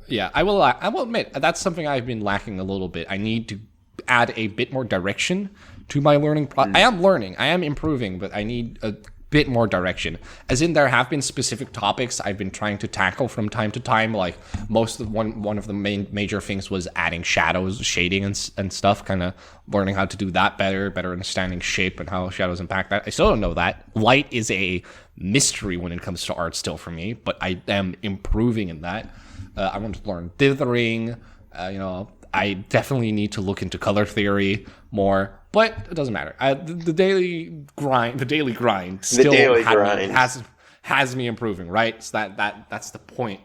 [0.08, 0.60] Yeah, I will.
[0.62, 3.05] I will admit that's something I've been lacking a little bit.
[3.10, 3.60] I need to
[4.08, 5.49] add a bit more direction
[5.89, 6.47] to my learning.
[6.47, 6.75] Pro- hmm.
[6.75, 7.36] I am learning.
[7.38, 8.95] I am improving, but I need a
[9.30, 10.18] bit more direction.
[10.50, 13.80] As in, there have been specific topics I've been trying to tackle from time to
[13.80, 14.13] time.
[14.13, 14.38] Like
[14.70, 18.72] most of one one of the main major things was adding shadows, shading, and and
[18.74, 19.06] stuff.
[19.06, 19.34] Kind of
[19.68, 23.04] learning how to do that better, better understanding shape and how shadows impact that.
[23.06, 23.86] I still don't know that.
[23.96, 24.84] Light is a
[25.15, 29.13] mystery when it comes to art still for me, but I am improving in that.
[29.56, 31.15] Uh, I want to learn dithering.
[31.52, 36.13] Uh, you know, I definitely need to look into color theory more, but it doesn't
[36.13, 36.35] matter.
[36.39, 40.12] I, the, the daily grind, the daily grind, still daily had me- grind.
[40.12, 40.43] has
[40.81, 41.67] has me improving.
[41.69, 43.41] Right, so that that that's the point.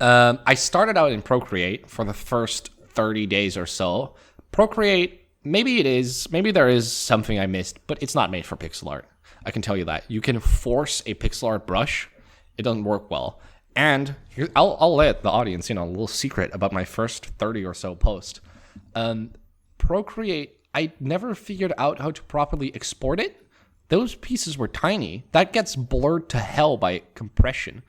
[0.00, 4.14] Um, I started out in Procreate for the first 30 days or so.
[4.50, 8.56] Procreate, maybe it is, maybe there is something I missed, but it's not made for
[8.56, 9.06] pixel art.
[9.44, 10.04] I can tell you that.
[10.08, 12.08] You can force a pixel art brush,
[12.56, 13.40] it doesn't work well.
[13.76, 14.16] And
[14.56, 17.74] I'll, I'll let the audience in on a little secret about my first 30 or
[17.74, 18.40] so post.
[18.94, 19.30] Um,
[19.80, 23.44] Procreate, I never figured out how to properly export it.
[23.88, 25.24] Those pieces were tiny.
[25.32, 27.82] That gets blurred to hell by compression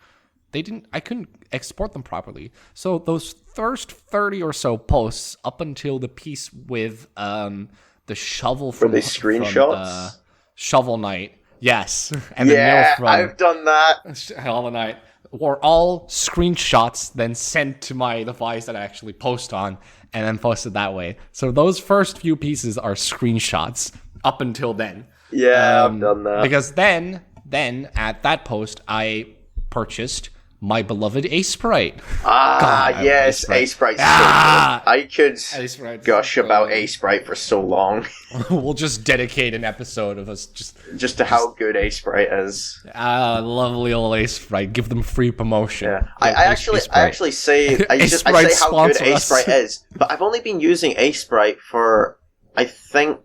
[0.51, 5.62] they didn't i couldn't export them properly so those first 30 or so posts up
[5.62, 7.69] until the piece with um
[8.08, 9.75] the shovel from they from, screenshots?
[9.77, 10.10] uh,
[10.56, 14.32] shovel knight yes and Yeah, from I've done that.
[14.39, 14.97] Hollow Knight
[15.32, 19.77] were all screenshots then sent to my device that I actually post on
[20.13, 21.17] and then posted that way.
[21.32, 23.93] So those first few pieces are screenshots
[24.24, 25.08] up until then.
[25.32, 26.43] Yeah, Um, I've done that.
[26.43, 29.28] Because then, then at that post, I
[29.69, 30.30] purchased
[30.63, 32.00] my beloved Aseprite.
[32.24, 33.95] Ah, God, yes, love Sprite.
[33.97, 34.82] Aseprite's Ah!
[34.86, 34.91] so.
[34.91, 36.78] I could Ace gush so about good.
[36.78, 38.06] Aseprite for so long,
[38.52, 42.80] we'll just dedicate an episode of us just just to how good Aseprite is.
[42.93, 44.71] ah lovely old Aseprite.
[44.71, 45.89] Give them free promotion.
[45.89, 49.04] Yeah, I, I actually, I actually say, I A just, I say how good sponsor
[49.04, 49.19] A.
[49.19, 52.19] Sprite is, but I've only been using Aseprite for,
[52.56, 53.21] I think,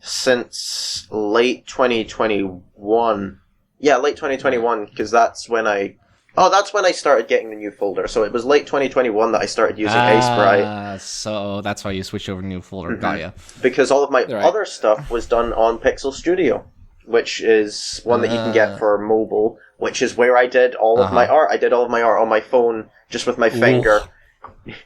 [0.00, 3.40] since late 2021.
[3.78, 5.96] Yeah, late 2021, because that's when I,
[6.40, 8.08] oh, that's when I started getting the new folder.
[8.08, 10.00] So it was late 2021 that I started using.
[10.00, 12.96] Ah, so that's why you switched over to new folder.
[12.96, 13.30] Got ya.
[13.62, 14.44] because all of my Right.
[14.44, 16.64] other stuff was done on Pixel Studio,
[17.06, 18.52] which is one that you can Ah.
[18.52, 21.34] get for mobile, which is where I did all of my Uh-huh.
[21.34, 21.48] art.
[21.52, 24.00] I did all of my art on my phone just with my finger.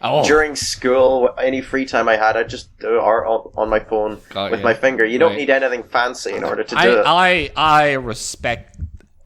[0.02, 3.26] Oh, During school, any free time I had, I just do art
[3.56, 4.64] on, my phone Got with ya.
[4.64, 5.04] my finger.
[5.04, 5.38] You don't Right.
[5.38, 7.02] need anything fancy in order to do I, it.
[7.06, 8.76] I I respect.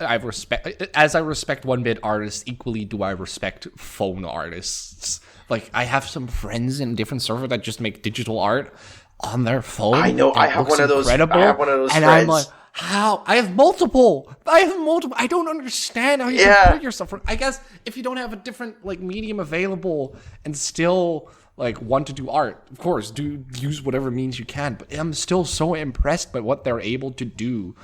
[0.01, 2.85] I respect as I respect one bit artists equally.
[2.85, 5.21] Do I respect phone artists?
[5.49, 8.75] Like I have some friends in different server that just make digital art
[9.21, 9.95] on their phone.
[9.95, 12.47] I know, I have one of those- I have one of those and I'm like.
[12.73, 13.25] How?
[13.27, 14.33] I have multiple.
[14.47, 15.17] I have multiple.
[15.19, 16.65] I don't understand how you Yeah.
[16.65, 17.13] can put yourself.
[17.27, 22.07] I guess if you don't have a different like medium available and still like want
[22.07, 24.75] to do art, of course, do use whatever means you can.
[24.75, 27.75] But I'm still so impressed by what they're able to do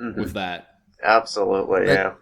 [0.00, 0.18] mm-hmm.
[0.20, 0.71] with that.
[1.02, 2.14] Absolutely, yeah.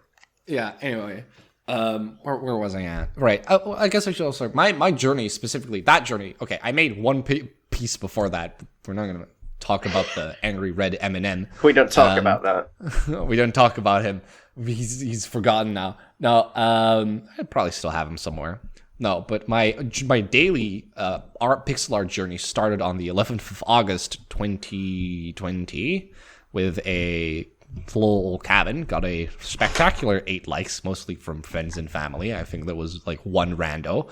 [0.47, 0.73] Yeah.
[0.81, 1.23] Anyway,
[1.67, 3.09] um, where, where was I at?
[3.15, 3.43] Right.
[3.49, 6.35] I, I guess I should also my my journey specifically that journey.
[6.41, 8.59] Okay, I made one pi- piece before that.
[8.87, 9.27] We're not gonna
[9.59, 11.47] talk about the angry red M&M.
[11.63, 13.25] We don't talk Um, about that.
[13.27, 14.21] we don't talk about him.
[14.65, 15.97] He's he's forgotten now.
[16.19, 18.59] No, um, I probably still have him somewhere.
[18.99, 19.75] No, but my
[20.05, 26.11] my daily uh, art pixel art journey started on the 11th of August 2020
[26.53, 27.47] with a
[27.87, 28.83] little cabin.
[28.83, 32.33] Got a spectacular eight likes, mostly from friends and family.
[32.33, 34.09] I think there was like one rando.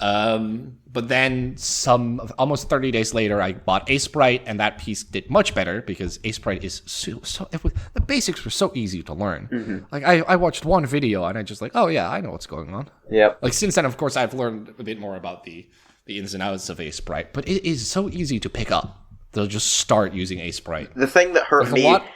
[0.00, 5.30] Um, but then some almost 30 days later, I bought Aseprite, and that piece did
[5.30, 9.14] much better because Aseprite is so, so it was, the basics were so easy to
[9.14, 9.86] learn.
[9.90, 12.46] Like I, I watched one video and I just like, oh yeah, I know what's
[12.46, 12.90] going on.
[13.10, 13.38] Yep.
[13.42, 15.66] Like since then, of course, I've learned a bit more about the
[16.04, 19.04] the ins and outs of Aseprite, but it is so easy to pick up.
[19.32, 20.94] They'll just start using Aseprite.
[20.94, 22.06] The thing that hurt a me lot-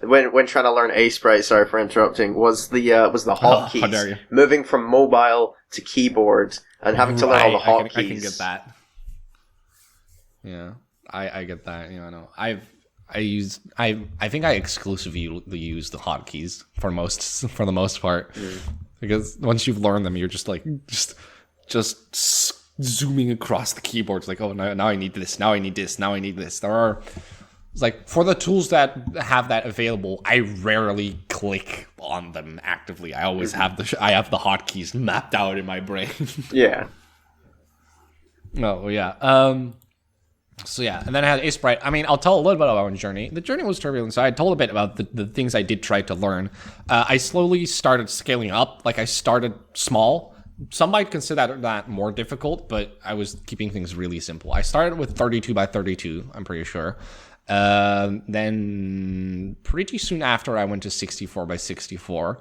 [0.00, 3.36] when when trying to learn Aseprite, sorry for interrupting, was the uh, was the Oh,
[3.60, 4.08] how dare hotkeys.
[4.10, 4.16] you.
[4.30, 7.98] Moving from mobile to keyboard and having to learn all the Right, I can, hotkeys.
[7.98, 8.70] I can get that.
[10.42, 10.72] Yeah,
[11.10, 11.90] I, I get that.
[11.90, 12.28] You know, I know.
[12.36, 12.62] I've
[13.08, 15.20] I use I I think I exclusively
[15.58, 18.36] use the hotkeys for most for the most part
[19.00, 21.14] because once you've learned them, you're just like just
[21.68, 21.96] just
[22.82, 25.98] zooming across the keyboards like oh now, now I need this now I need this
[25.98, 26.60] now I need this.
[26.60, 27.35] There are it's
[27.80, 33.14] like for the tools that have that available, I rarely click on them actively.
[33.14, 36.08] I always have the sh- I have the hotkeys mapped out in my brain.
[36.52, 36.88] Yeah.
[38.58, 39.14] Oh yeah.
[39.20, 39.74] Um.
[40.64, 41.80] So yeah, and then I had Aseprite.
[41.82, 43.28] I mean, I'll tell a little bit about my journey.
[43.28, 45.82] The journey was turbulent, so I told a bit about the, the things I did
[45.82, 46.48] try to learn.
[46.88, 48.80] Uh, I slowly started scaling up.
[48.86, 50.34] Like I started small.
[50.70, 54.54] Some might consider that, that more difficult, but I was keeping things really simple.
[54.54, 56.30] I started with 32 by 32.
[56.32, 56.96] I'm pretty sure.
[57.48, 62.40] Um, then pretty soon after, I went to 64 by 64.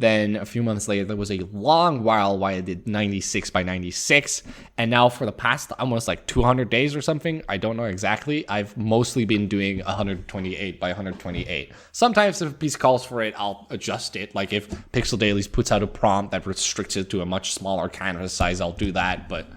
[0.00, 3.62] Then a few months later, there was a long while why I did 96 by
[3.62, 4.42] 96.
[4.78, 8.48] And now for the past almost like 200 days or something, I don't know exactly,
[8.48, 11.72] I've mostly been doing 128 by 128.
[11.92, 14.34] Sometimes if a piece calls for it, I'll adjust it.
[14.34, 17.90] Like if Pixel Dailies puts out a prompt that restricts it to a much smaller
[17.90, 19.28] canvas size, I'll do that.
[19.28, 19.48] But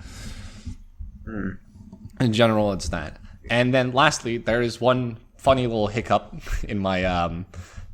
[2.19, 3.17] in general, it's that.
[3.49, 6.33] And then lastly, there is one funny little hiccup
[6.63, 7.45] in my um,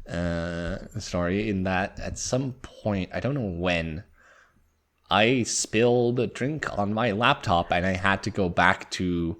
[0.09, 4.03] uh, story in that at some point, I don't know when,
[5.11, 9.37] I spilled a drink on my laptop and I had to go back to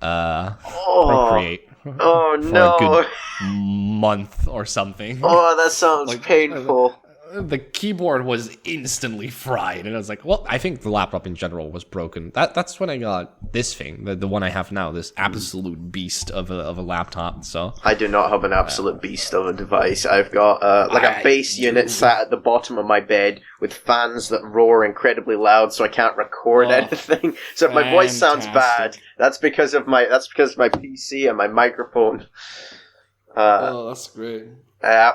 [0.00, 1.68] uh, Oh, Procreate
[2.00, 2.76] oh for no.
[2.76, 3.06] a good
[3.46, 5.20] month or something.
[5.22, 6.96] Oh, that sounds Like- painful.
[7.34, 11.34] The keyboard was instantly fried and i was like well i think the laptop in
[11.34, 14.72] general was broken that that's when i got this thing the, the one i have
[14.72, 18.52] now this absolute beast of a, of a laptop so I do not have an
[18.52, 20.04] absolute beast of a device.
[20.06, 23.72] I've got uh, like a base unit sat at the bottom of my bed with
[23.72, 27.36] fans that roar incredibly loud, so I can't record Oh, anything.
[27.54, 31.28] So if my voice sounds bad, that's because of my that's because of my PC
[31.28, 32.26] and my microphone.
[33.34, 34.46] Uh, oh that's great
[34.82, 35.12] yeah.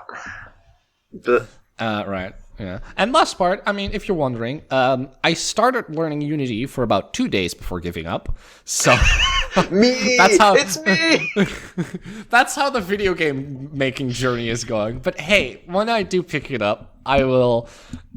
[1.14, 1.48] But
[1.80, 6.22] uh right yeah and last part i mean if you're wondering um i started learning
[6.22, 8.96] unity for about two days before giving up so
[9.72, 11.32] me, That's how- it's me.
[12.30, 15.00] That's how the video game making journey is going.
[15.00, 17.70] But hey, when I do pick it up, I will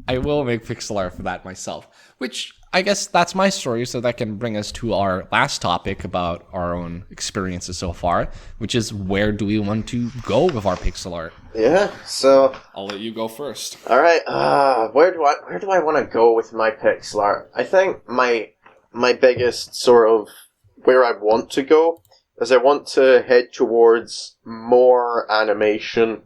[0.07, 1.87] I will make pixel art for that myself.
[2.17, 6.03] Which I guess that's my story, so that can bring us to our last topic
[6.03, 10.65] about our own experiences so far, which is where do we want to go with
[10.65, 11.33] our pixel art?
[11.55, 11.91] yeah.
[12.05, 13.77] So I'll let you go first.
[13.87, 14.21] All right.
[14.27, 17.49] Uh, where do I where do I want to go with my pixel art?
[17.55, 18.51] I think my
[18.91, 20.27] my biggest sort of
[20.75, 22.01] where I want to go
[22.39, 26.23] is I want to head towards more animation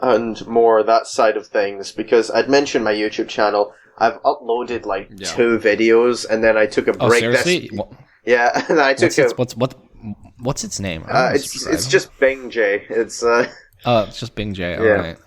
[0.00, 3.74] and more that side of things because I'd mentioned my YouTube channel.
[4.00, 5.28] I've uploaded like Yeah.
[5.28, 7.02] two videos and then I took a break.
[7.02, 7.20] Oh, break.
[7.20, 7.68] seriously?
[7.72, 7.80] This,
[8.24, 9.24] yeah, and then I took What's a.
[9.24, 9.74] its, what's what
[10.38, 11.04] what's its name?
[11.08, 11.74] Uh, it's subscribe.
[11.74, 12.86] it's just Bing J.
[12.88, 13.46] It's uh,
[13.84, 14.72] oh, it's just Bing J.
[14.72, 14.78] Yeah.
[14.78, 15.18] Alright,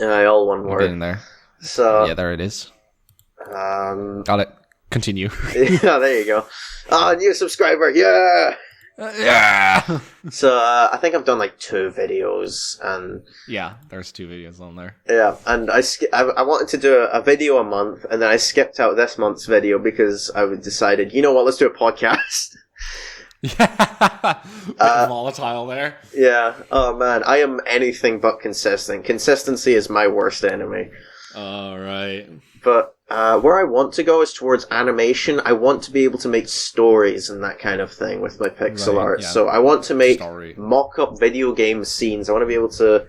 [0.00, 1.20] uh all one we're getting there.
[1.60, 2.70] So yeah, there it is.
[3.54, 4.48] um, Got it.
[4.90, 5.30] Continue.
[5.56, 6.44] yeah, there you go.
[6.90, 8.56] Ah, new subscriber, yeah.
[8.98, 10.00] Yeah.
[10.30, 14.76] So uh, I think I've done like two videos, and Yeah, there's two videos on
[14.76, 14.96] there.
[15.08, 18.20] yeah, and I sk- I, I wanted to do a, a video a month, and
[18.22, 21.66] then I skipped out this month's video because I decided, you know what, let's do
[21.66, 22.56] a podcast.
[23.42, 25.96] Yeah, Bit volatile there.
[26.14, 26.54] Yeah.
[26.70, 29.04] Oh man, I am anything but consistent.
[29.04, 30.90] Consistency is my worst enemy.
[31.34, 32.28] All right.
[32.62, 35.40] But uh, where I want to go is towards animation.
[35.44, 38.48] I want to be able to make stories and that kind of thing with my
[38.48, 39.20] pixel Right, art.
[39.22, 39.28] yeah.
[39.28, 40.54] So I want to make Story.
[40.56, 42.28] mock-up video game scenes.
[42.28, 43.06] I want to be able to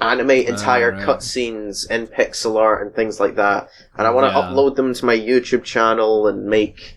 [0.00, 1.02] animate entire right.
[1.06, 3.68] cutscenes in pixel art and things like that.
[3.96, 4.44] And I want to Yeah.
[4.46, 6.94] upload them to my YouTube channel and make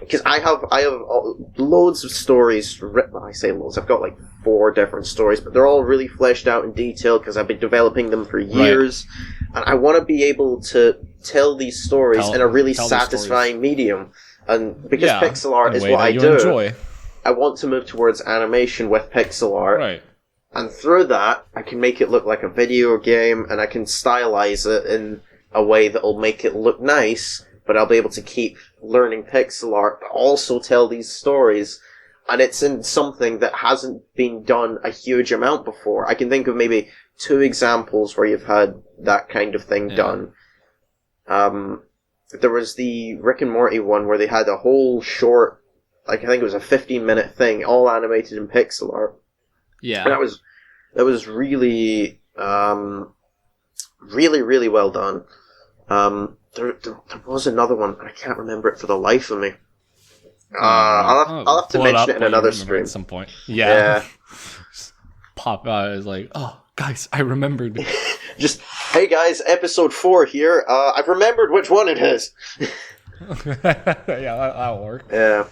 [0.00, 2.80] because I have I have uh, loads of stories.
[2.82, 3.78] writ- well, I say loads.
[3.78, 7.36] I've got like four different stories, but they're all really fleshed out and detailed because
[7.36, 9.06] I've been developing them for years,
[9.54, 13.60] and I want to be able to tell these stories Tell- in a really satisfying
[13.60, 14.12] medium.
[14.46, 16.74] And because Yeah, pixel art is what I do, enjoy.
[17.24, 20.02] I want to move towards animation with pixel art, Right.
[20.52, 23.86] and through that, I can make it look like a video game, and I can
[23.86, 25.22] stylize it in
[25.54, 29.72] a way that'll make it look nice, but I'll be able to keep learning pixel
[29.72, 31.80] art, but also tell these stories.
[32.28, 36.08] And it's in something that hasn't been done a huge amount before.
[36.08, 39.96] I can think of maybe two examples where you've had that kind of thing Yeah.
[39.96, 40.32] done.
[41.26, 41.82] Um,
[42.40, 45.62] there was the Rick and Morty one where they had a whole short,
[46.08, 49.16] like I think it was a 15 minute thing, all animated in pixel art.
[49.82, 50.02] Yeah.
[50.02, 50.40] And that was
[50.94, 53.12] that was really um,
[54.00, 55.24] really really well done.
[55.88, 59.30] Um, there, there, there was another one, and I can't remember it for the life
[59.30, 59.52] of me.
[60.54, 62.82] Uh, I'll, have, I'll have to Pull it mention it in another remember stream.
[62.82, 63.28] at some point.
[63.46, 63.66] Yeah.
[64.02, 64.04] Yeah,
[65.36, 67.84] Pop out is like, oh, guys, I remembered.
[68.38, 68.60] just
[68.92, 70.64] hey guys, episode four here.
[70.68, 72.30] Uh, I've remembered which one it is.
[72.60, 75.04] yeah, that, that'll work.
[75.12, 75.44] Yeah.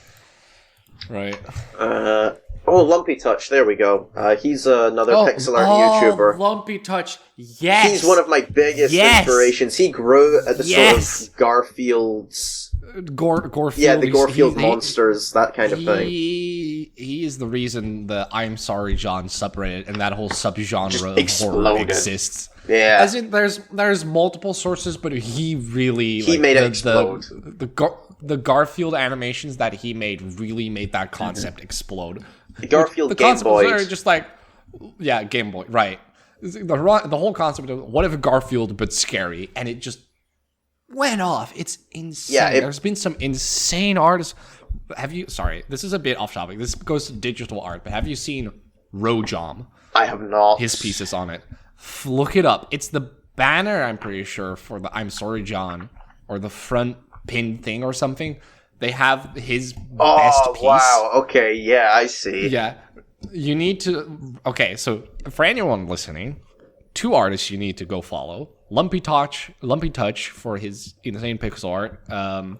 [1.11, 1.37] Right.
[1.77, 2.35] Uh,
[2.67, 3.49] oh, Lumpy Touch.
[3.49, 4.09] There we go.
[4.15, 6.37] Uh, he's uh, another pixel art YouTuber.
[6.37, 7.19] Oh, Lumpy Touch.
[7.37, 7.91] Yes.
[7.91, 9.19] He's one of my biggest Yes.
[9.27, 9.77] inspirations.
[9.77, 11.09] He grew at the Yes.
[11.09, 12.72] sort of Garfield's,
[13.15, 13.79] Gore, Gorefield.
[13.79, 16.09] yeah, the Garfield he- he- monsters, that kind of thing.
[16.09, 21.31] He he is the reason the I'm sorry Jon subreddit and that whole subgenre of
[21.41, 22.49] horror exists.
[22.69, 26.67] Yeah, As in, there's there's multiple sources, but he really He like, made it the,
[26.67, 27.23] explode.
[27.25, 31.25] The the, Gar- the Garfield animations that he made really made that mm-hmm.
[31.25, 32.25] concept explode.
[32.59, 33.85] the Garfield The Game concept Boy.
[33.87, 34.27] just like,
[34.99, 35.99] yeah, Game Boy, right?
[36.41, 40.01] The the whole concept of what if Garfield but scary, and it just
[40.95, 41.53] went off.
[41.57, 42.35] It's insane.
[42.35, 44.35] Yeah, it- There's been some insane artists.
[44.97, 45.27] Have you?
[45.29, 46.59] Sorry, this is a bit off topic.
[46.59, 48.51] This goes to digital art, but have you seen
[48.95, 49.67] Rojom?
[49.95, 50.59] I have not.
[50.59, 51.43] his pieces on it.
[52.07, 52.69] Look it up.
[52.71, 55.89] It's the banner, I'm pretty sure, for the I'm Sorry Jon
[56.29, 58.39] or the front pin thing or something.
[58.79, 60.63] They have his best Oh piece.
[60.63, 61.11] wow!
[61.15, 62.49] Okay, yeah, I see.
[62.49, 62.75] Yeah.
[63.33, 66.41] You need to Okay, so for anyone listening,
[66.95, 68.49] two artists you need to go follow.
[68.73, 72.11] Lumpy Touch, Lumpy Touch for his insane pixel art.
[72.11, 72.59] Um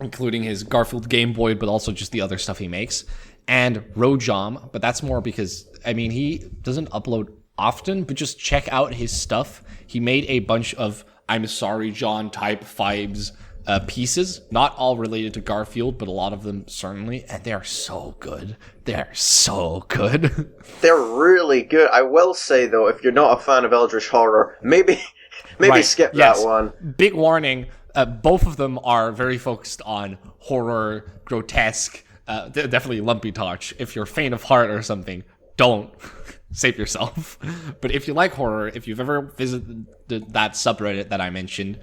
[0.00, 3.04] including his Garfield Game Boy, but also just the other stuff he makes,
[3.46, 4.72] and Rojom.
[4.72, 9.12] But that's more because I mean he doesn't upload often, but just check out his
[9.12, 9.62] stuff.
[9.86, 13.30] He made a bunch of I'm sorry, Jon type vibes
[13.66, 17.52] uh, pieces, not all related to Garfield, but a lot of them certainly, and they
[17.52, 18.56] are so good.
[18.84, 20.52] They're so good.
[20.80, 21.88] They're really good.
[21.90, 25.00] I will say though, if you're not a fan of Eldritch horror, maybe
[25.58, 26.40] maybe Right, skip yes.
[26.40, 26.72] that one.
[26.96, 32.04] Big warning: uh, both of them are very focused on horror, grotesque.
[32.26, 33.74] Uh, de- definitely lumpy touch.
[33.78, 35.24] If you're faint of heart or something,
[35.56, 35.92] don't
[36.52, 37.38] save yourself.
[37.80, 41.78] But if you like horror, if you've ever visited the, that subreddit that I mentioned,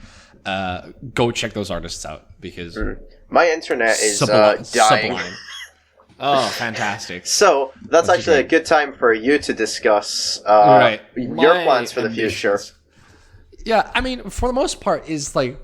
[0.45, 2.77] uh, go check those artists out because
[3.29, 4.55] My internet is subli- uh,
[4.89, 5.11] dying.
[5.11, 5.33] sublime.
[6.21, 7.25] Oh, fantastic!
[7.25, 11.63] So that's Once actually a good time for you to discuss uh, right, your My
[11.63, 12.59] plans for the future.
[13.65, 15.57] Yeah, I mean, for the most part, is like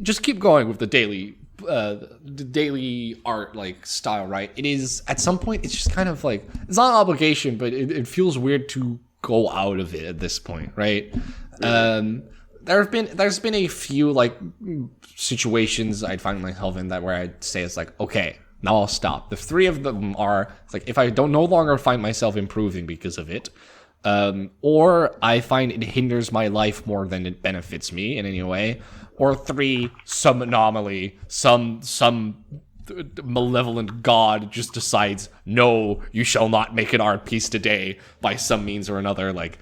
[0.00, 1.36] just keep going with the daily,
[1.68, 4.50] uh, the daily art like style, right?
[4.56, 7.74] It is at some point, it's just kind of like it's not an obligation, but
[7.74, 11.12] it, it feels weird to go out of it at this point, right?
[11.62, 12.22] Um,
[12.66, 14.36] there have been there's been a few like
[15.14, 18.38] situations I'd find myself in that where I'd say it's like okay.
[18.62, 19.30] Now I'll stop.
[19.30, 23.18] The three of them are like if I don't no longer find myself improving because
[23.18, 23.48] of it,
[24.04, 28.42] um, or I find it hinders my life more than it benefits me in any
[28.42, 28.80] way,
[29.16, 32.44] or three, some anomaly, some some
[33.24, 38.64] malevolent god just decides, no, you shall not make an art piece today by some
[38.64, 39.32] means or another.
[39.32, 39.58] Like,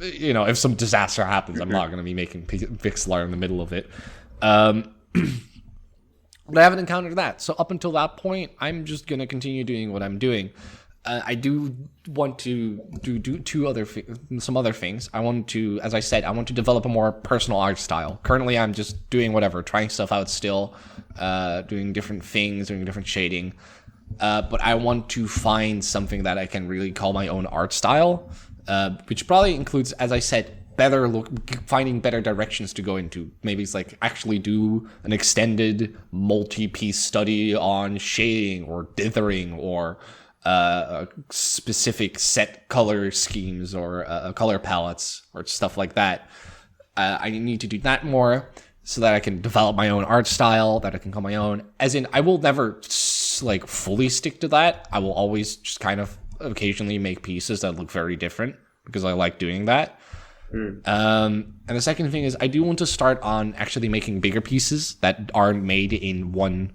[0.00, 3.36] you know, if some disaster happens, I'm not going to be making art in the
[3.36, 3.88] middle of it.
[4.42, 4.94] Um,
[6.48, 7.40] but I haven't encountered that.
[7.40, 10.50] So up until that point, I'm just gonna continue doing what I'm doing.
[11.06, 11.76] Uh, I do
[12.08, 13.86] want to do do two other
[14.38, 15.08] some other things.
[15.14, 18.18] I want to, as I said, I want to develop a more personal art style.
[18.24, 20.74] Currently, I'm just doing whatever, trying stuff out still,
[21.18, 23.52] uh, doing different things, doing different shading.
[24.20, 27.72] uh, but I want to find something that I can really call my own art
[27.72, 28.30] style,
[28.68, 31.28] uh, which probably includes, as I said, better look,
[31.66, 33.30] finding better directions to go into.
[33.42, 39.98] Maybe it's like actually do an extended multi-piece study on shading or dithering or
[40.46, 46.30] uh, specific set color schemes or uh, color palettes or stuff like that.
[46.96, 48.48] Uh, I need to do that more
[48.84, 51.64] so that I can develop my own art style that I can call my own.
[51.80, 52.80] As in, I will never
[53.42, 54.86] like fully stick to that.
[54.92, 59.14] I will always just kind of occasionally make pieces that look very different because I
[59.14, 59.98] like doing that.
[60.54, 60.86] Mm.
[60.86, 64.40] Um, and the second thing is, I do want to start on actually making bigger
[64.40, 66.72] pieces that are made in one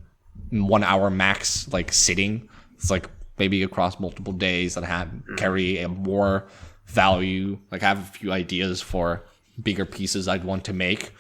[0.50, 2.50] one hour max, like sitting.
[2.76, 5.38] It's like maybe across multiple days that have mm.
[5.38, 6.48] carry a more
[6.86, 7.58] value.
[7.72, 9.24] Like I have a few ideas for
[9.62, 11.12] bigger pieces I'd want to make,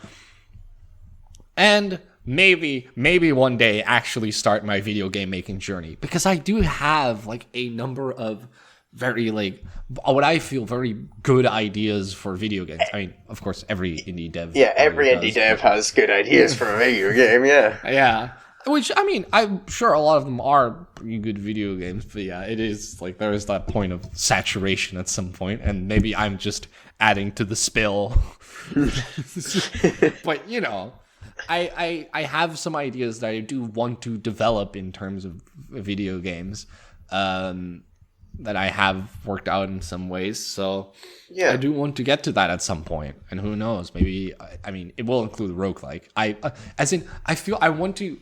[1.57, 6.61] and maybe maybe one day actually start my video game making journey because I do
[6.61, 8.47] have like a number of
[8.93, 9.63] very like
[10.03, 10.93] what I feel very
[11.23, 12.81] good ideas for video games.
[12.93, 14.55] I mean, of course, every indie dev.
[14.55, 15.35] Yeah, every indie does.
[15.35, 17.45] dev has good ideas for a video game.
[17.45, 18.31] Yeah, yeah.
[18.67, 22.21] Which I mean, I'm sure a lot of them are pretty good video games, but
[22.23, 26.15] yeah, it is like there is that point of saturation at some point, and maybe
[26.15, 26.67] I'm just
[26.99, 28.21] adding to the spill.
[30.23, 30.93] but you know,
[31.49, 35.41] I, I I have some ideas that I do want to develop in terms of
[35.69, 36.67] video games.
[37.09, 37.83] Um,
[38.39, 40.43] that I have worked out in some ways.
[40.43, 40.93] So
[41.29, 42.85] yeah, I do want to get to that at some.
[43.29, 43.93] And who knows?
[43.93, 46.03] Maybe I, I mean it will include roguelike.
[46.15, 48.17] I uh, as in I feel I want to.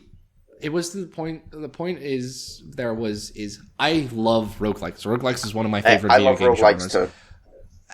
[0.62, 1.50] It was the point.
[1.50, 5.04] The point is there was is I love roguelikes.
[5.06, 6.92] Roguelikes is one of my favorite I, I video game genres.
[6.92, 7.10] Too.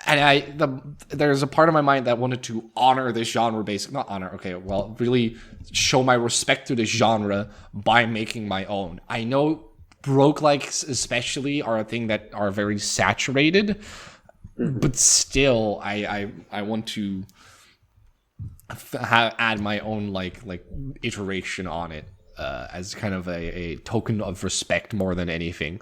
[0.05, 3.63] And I the there's a part of my mind that wanted to honor this genre,
[3.63, 4.31] basic not honor.
[4.35, 5.37] Okay, well, really
[5.71, 9.01] show my respect to this genre by making my own.
[9.09, 9.67] I know
[10.03, 13.79] roguelikes especially are a thing that are very saturated
[14.57, 14.79] mm-hmm.
[14.79, 17.23] but still I, I i want to
[18.69, 20.65] have, add my own like like
[21.03, 22.05] iteration on it
[22.37, 25.79] uh, as kind of a, a token of respect more than anything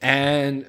[0.00, 0.66] and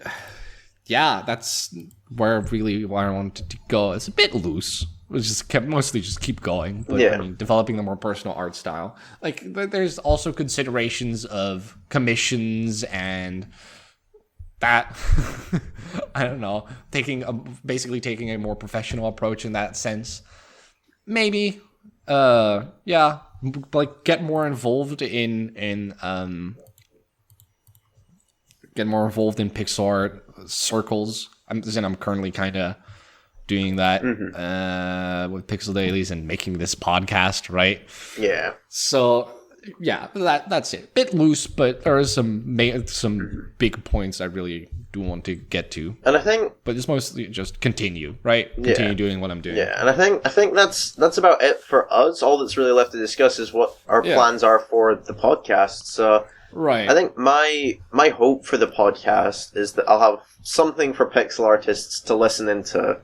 [0.86, 1.74] yeah that's
[2.10, 6.00] where really where i wanted to go it's a bit loose was just kept mostly
[6.00, 6.84] just keep going.
[6.88, 7.16] But yeah.
[7.16, 8.96] I mean, developing the more personal art style.
[9.22, 13.48] Like there's also considerations of commissions and
[14.62, 14.98] that
[16.16, 20.22] I don't know, taking a, basically taking a more professional approach in that sense.
[21.06, 21.60] Maybe,
[22.08, 23.20] uh, yeah,
[23.74, 26.58] like get more involved in in um,
[28.76, 31.30] get more involved in Pixar circles.
[31.47, 32.76] I'm, I'm currently kind of
[33.47, 34.36] doing that mm-hmm.
[34.36, 37.82] uh, with Pixel Dailies and making this podcast, right?
[38.18, 38.54] Yeah.
[38.70, 39.30] So
[39.80, 40.93] yeah, that that's it.
[40.93, 45.36] Bit loose, but there are some ma- some big points I really do want to
[45.36, 45.95] get to.
[46.03, 48.53] And I think, but it's mostly just continue, right?
[48.55, 48.93] Continue yeah.
[48.93, 49.57] doing what I'm doing.
[49.57, 52.24] Yeah, and I think I think that's that's about it for us.
[52.24, 54.16] All that's really left to discuss is what our yeah.
[54.16, 55.86] plans are for the podcast.
[55.86, 56.26] So.
[56.53, 56.89] Right.
[56.89, 61.45] I think my my hope for the podcast is that I'll have something for pixel
[61.45, 62.99] artists to listen into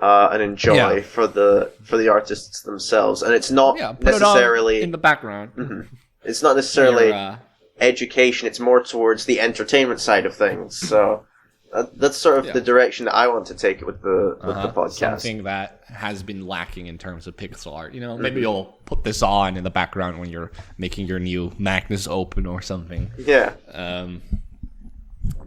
[0.00, 1.02] uh, and enjoy yeah.
[1.02, 5.52] for the for the artists themselves, and it's not yeah, necessarily it in the background.
[5.56, 5.80] Mm-hmm.
[6.24, 7.36] It's not necessarily uh...
[7.80, 10.76] education; it's more towards the entertainment side of things.
[10.76, 11.24] So
[11.72, 12.52] that, that's sort of yeah.
[12.52, 14.66] the direction that I want to take it with the with uh-huh.
[14.68, 14.92] the podcast.
[14.92, 17.94] Something that has been lacking in terms of pixel art.
[17.94, 18.42] You know, maybe mm-hmm.
[18.42, 22.62] you'll put this on in the background when you're making your new Magnus open or
[22.62, 23.10] something.
[23.18, 23.54] Yeah.
[23.72, 24.22] Um,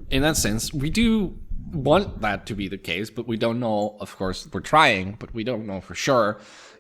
[0.10, 1.38] in that sense, we do
[1.74, 3.98] want that to be the case, but we don't know.
[4.00, 6.40] Of course, we're trying, but we don't know for sure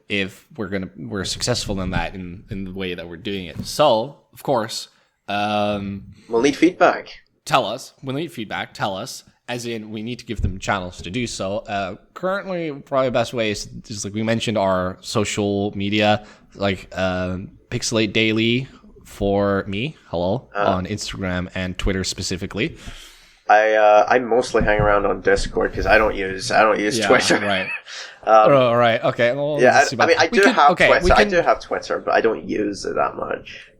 [0.09, 3.65] if we're gonna we're successful in that in in the way that we're doing it.
[3.65, 4.89] So, of course,
[5.27, 7.21] um, we'll need feedback.
[7.45, 7.93] Tell us.
[8.03, 8.73] We'll need feedback.
[8.73, 9.23] Tell us.
[9.47, 11.57] As in, we need to give them channels to do so.
[11.59, 16.25] Uh, currently, probably the best way is just like we mentioned our social media,
[16.55, 17.37] like uh,
[17.69, 18.67] Pixelate Daily
[19.03, 22.77] for me, hello, uh, on Instagram and Twitter specifically.
[23.51, 26.97] I uh, I mostly hang around on Discord because I don't use I don't use
[26.97, 27.39] yeah, Twitter.
[27.39, 27.65] Right.
[28.23, 29.03] um, oh, right.
[29.03, 29.33] Okay.
[29.33, 29.83] Well, yeah.
[29.91, 31.15] I, I, mean, I do can, have okay, Twitter.
[31.15, 31.27] Can...
[31.27, 33.71] I do have Twitter, but I don't use it that much.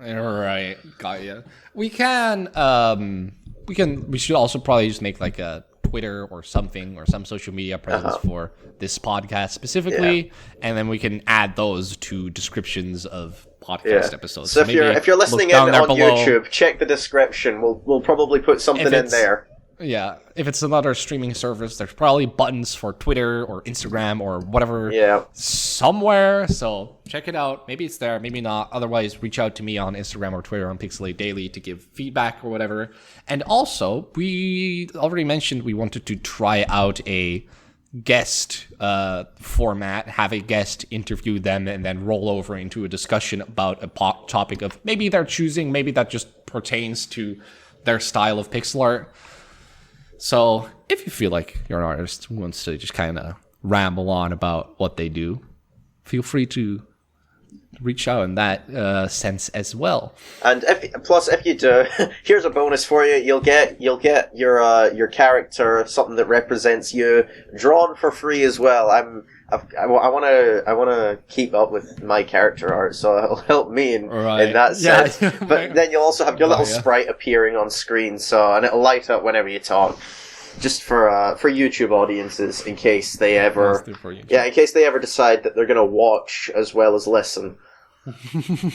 [0.00, 0.76] All right.
[0.98, 1.42] Got you.
[1.74, 2.56] We can.
[2.56, 3.32] Um.
[3.66, 4.08] We can.
[4.10, 7.76] We should also probably just make like a Twitter or something or some social media
[7.78, 8.28] presence uh-huh.
[8.28, 10.32] for this podcast specifically, yeah.
[10.62, 14.14] and then we can add those to descriptions of podcast yeah.
[14.14, 14.50] episodes.
[14.52, 15.96] So, so if you're if you're listening in on below.
[15.96, 17.60] YouTube, check the description.
[17.60, 19.46] We'll we'll probably put something in there.
[19.80, 24.90] yeah, if it's another streaming service, there's probably buttons for Twitter or Instagram or whatever
[24.90, 25.24] Yeah.
[25.34, 26.48] somewhere.
[26.48, 27.68] So check it out.
[27.68, 28.70] Maybe it's there, maybe not.
[28.72, 32.38] Otherwise, reach out to me on Instagram or Twitter on Pixelate Daily to give feedback
[32.42, 32.90] or whatever.
[33.28, 37.46] And also, we already mentioned we wanted to try out a
[38.04, 43.40] guest uh, format, have a guest interview them, and then roll over into a discussion
[43.40, 47.40] about a po- topic of maybe they're choosing, maybe that just pertains to
[47.84, 49.12] their style of pixel art.
[50.18, 54.10] So if you feel like you're an artist who wants to just kind of ramble
[54.10, 55.40] on about what they do,
[56.04, 56.82] feel free to
[57.80, 60.14] reach out in that uh, sense as well.
[60.44, 61.84] And if plus if you do,
[62.24, 63.14] here's a bonus for you.
[63.16, 67.26] You'll get you'll get your uh, your character something that represents you
[67.56, 68.90] drawn for free as well.
[68.90, 73.16] I'm I've, I want to I want to keep up with my character art, so
[73.24, 74.48] it'll help me in, Right.
[74.48, 75.06] in that Yeah.
[75.06, 75.38] sense.
[75.48, 76.78] but then you'll also have your little Oh, yeah.
[76.80, 79.98] sprite appearing on screen, so and it'll light up whenever you talk.
[80.60, 84.24] Just for uh, for YouTube audiences, in case they ever Mostly for you.
[84.28, 87.56] yeah, in case they ever decide that they're going to watch as well as listen.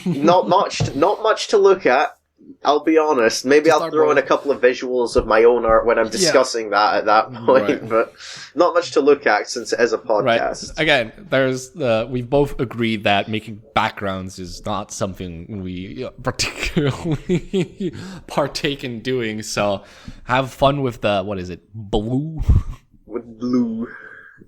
[0.06, 2.16] Not much, not much to look at.
[2.62, 3.46] I'll be honest.
[3.46, 6.10] Maybe Just I'll throw in a couple of visuals of my own art when I'm
[6.10, 7.80] discussing that at that point.
[7.80, 7.88] Right.
[7.88, 8.12] But
[8.54, 10.38] not much to look at since it is a Right.
[10.40, 10.78] podcast.
[10.78, 17.94] Again, there's the we've both agreed that making backgrounds is not something we uh, particularly
[18.26, 19.42] partake in doing.
[19.42, 19.84] So
[20.24, 21.62] have fun with the what is it?
[21.72, 22.42] Blue,
[23.06, 23.88] With blue,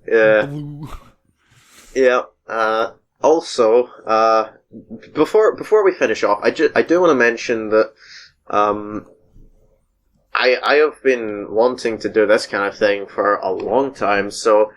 [0.07, 0.89] yeah, blue.
[1.95, 2.23] yeah.
[2.47, 2.93] Uh,
[3.31, 3.69] also,
[4.17, 4.43] uh,
[5.23, 7.89] before before we finish off, I ju- I do want to mention that
[8.59, 9.07] um,
[10.35, 14.31] I I have been wanting to do this kind of thing for a long time.
[14.31, 14.73] So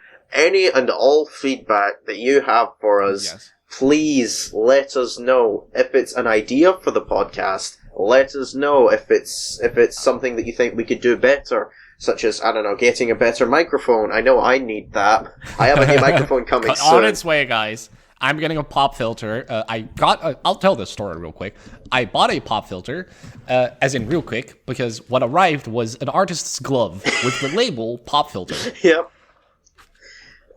[0.48, 3.52] any and all feedback that you have for us, Yes.
[3.80, 7.78] please let us know if it's an idea for the podcast.
[7.96, 11.72] Let us know if it's if it's something that you think we could do better.
[12.02, 14.10] Such as I don't know, getting a better microphone.
[14.14, 15.22] I know I need that.
[15.60, 17.04] I have a new microphone coming on soon.
[17.04, 17.90] its way, guys.
[18.22, 19.46] I'm getting a pop filter.
[19.48, 20.24] Uh, I got.
[20.24, 21.56] A, I'll tell this story real quick.
[21.92, 23.10] I bought a pop filter,
[23.48, 27.98] uh, as in real quick, because what arrived was an artist's glove with the label
[28.00, 28.56] pop filter.
[28.84, 29.12] Yep.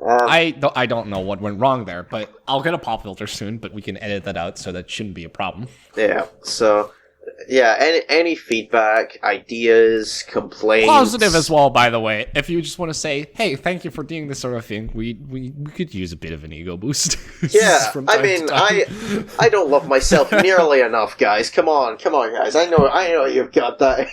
[0.05, 3.05] Um, I don't, I don't know what went wrong there, but I'll get a pop
[3.05, 3.59] filter soon.
[3.59, 5.69] But we can edit that out, so that shouldn't be a problem.
[5.97, 6.27] Yeah.
[6.43, 6.91] So,
[7.49, 7.77] yeah.
[7.79, 12.27] Any any feedback, ideas, complaints, Positive as well, by the way.
[12.35, 14.91] If you just want to say, "Hey, thank you for doing this sort of thing,"
[14.95, 17.17] we we, we could use a bit of an ego boost.
[17.51, 18.49] Yeah, I mean.
[18.53, 18.85] I
[19.41, 21.51] I don't love myself nearly enough, guys.
[21.51, 22.55] Come on, come on, guys.
[22.55, 24.07] I know, I know you've got that.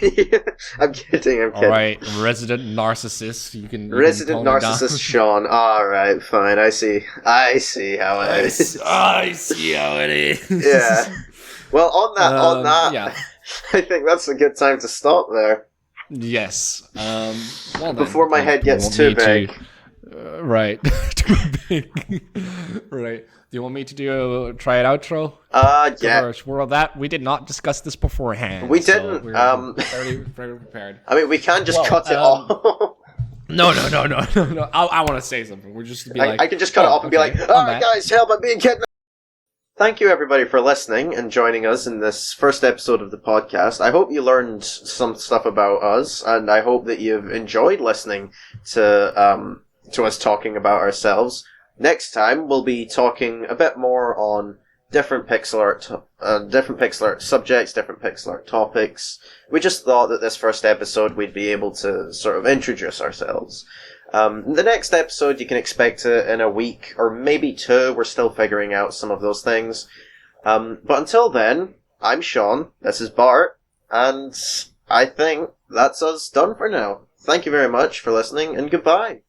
[0.80, 1.42] I'm kidding.
[1.44, 1.70] I'm kidding.
[1.70, 3.54] right, resident narcissist.
[3.54, 5.46] You can you Resident narcissist Sean.
[5.48, 6.58] All right, fine.
[6.58, 7.06] I see.
[7.26, 8.60] I see how it I is.
[8.76, 10.50] s- I see how it is.
[10.50, 11.14] Yeah.
[11.72, 13.14] Well, on that, on Um, that, yeah.
[13.74, 15.68] I think that's a good time to stop there.
[16.10, 16.88] Yes.
[16.96, 17.36] Um,
[17.82, 19.54] well then, Before my head gets too me to- big.
[20.16, 20.80] uh, right.
[21.16, 21.36] too
[21.70, 22.24] big.
[22.90, 23.26] right.
[23.52, 25.34] Do you want me to do a try it outro?
[25.52, 26.32] Uh, yeah.
[26.46, 28.70] Well, that we did not discuss this beforehand.
[28.70, 31.00] We didn't, we're um, very, very prepared.
[31.08, 32.96] I mean, we can just Well, cut it um, off.
[33.48, 34.70] No, no, no, no, no, no.
[34.72, 35.74] I, I want to say something.
[35.74, 36.42] We're just to be I, like.
[36.42, 38.08] I can just cut it oh, off and be like, on "All that." right, guys,
[38.08, 38.30] help!
[38.32, 38.86] I'm being kidnapped."
[39.80, 43.80] Thank you, everybody, for listening and joining us in this first episode of the podcast.
[43.80, 48.34] I hope you learned some stuff about us, and I hope that you've enjoyed listening
[48.72, 49.62] to um,
[49.94, 51.46] to us talking about ourselves.
[51.78, 54.58] Next time, we'll be talking a bit more on
[54.92, 59.18] different pixel art, uh, different pixel art subjects, different pixel art topics.
[59.50, 63.66] We just thought that this first episode we'd be able to sort of introduce ourselves.
[64.12, 67.94] Um, the next episode you can expect in a week or maybe two.
[67.94, 69.88] We're still figuring out some of those things.
[70.44, 72.70] Um, but until then, I'm Sean.
[72.82, 73.60] This is Bart,
[73.92, 74.34] and
[74.90, 77.02] I think that's us done for now.
[77.20, 79.22] Thank you very much for listening, and goodbye.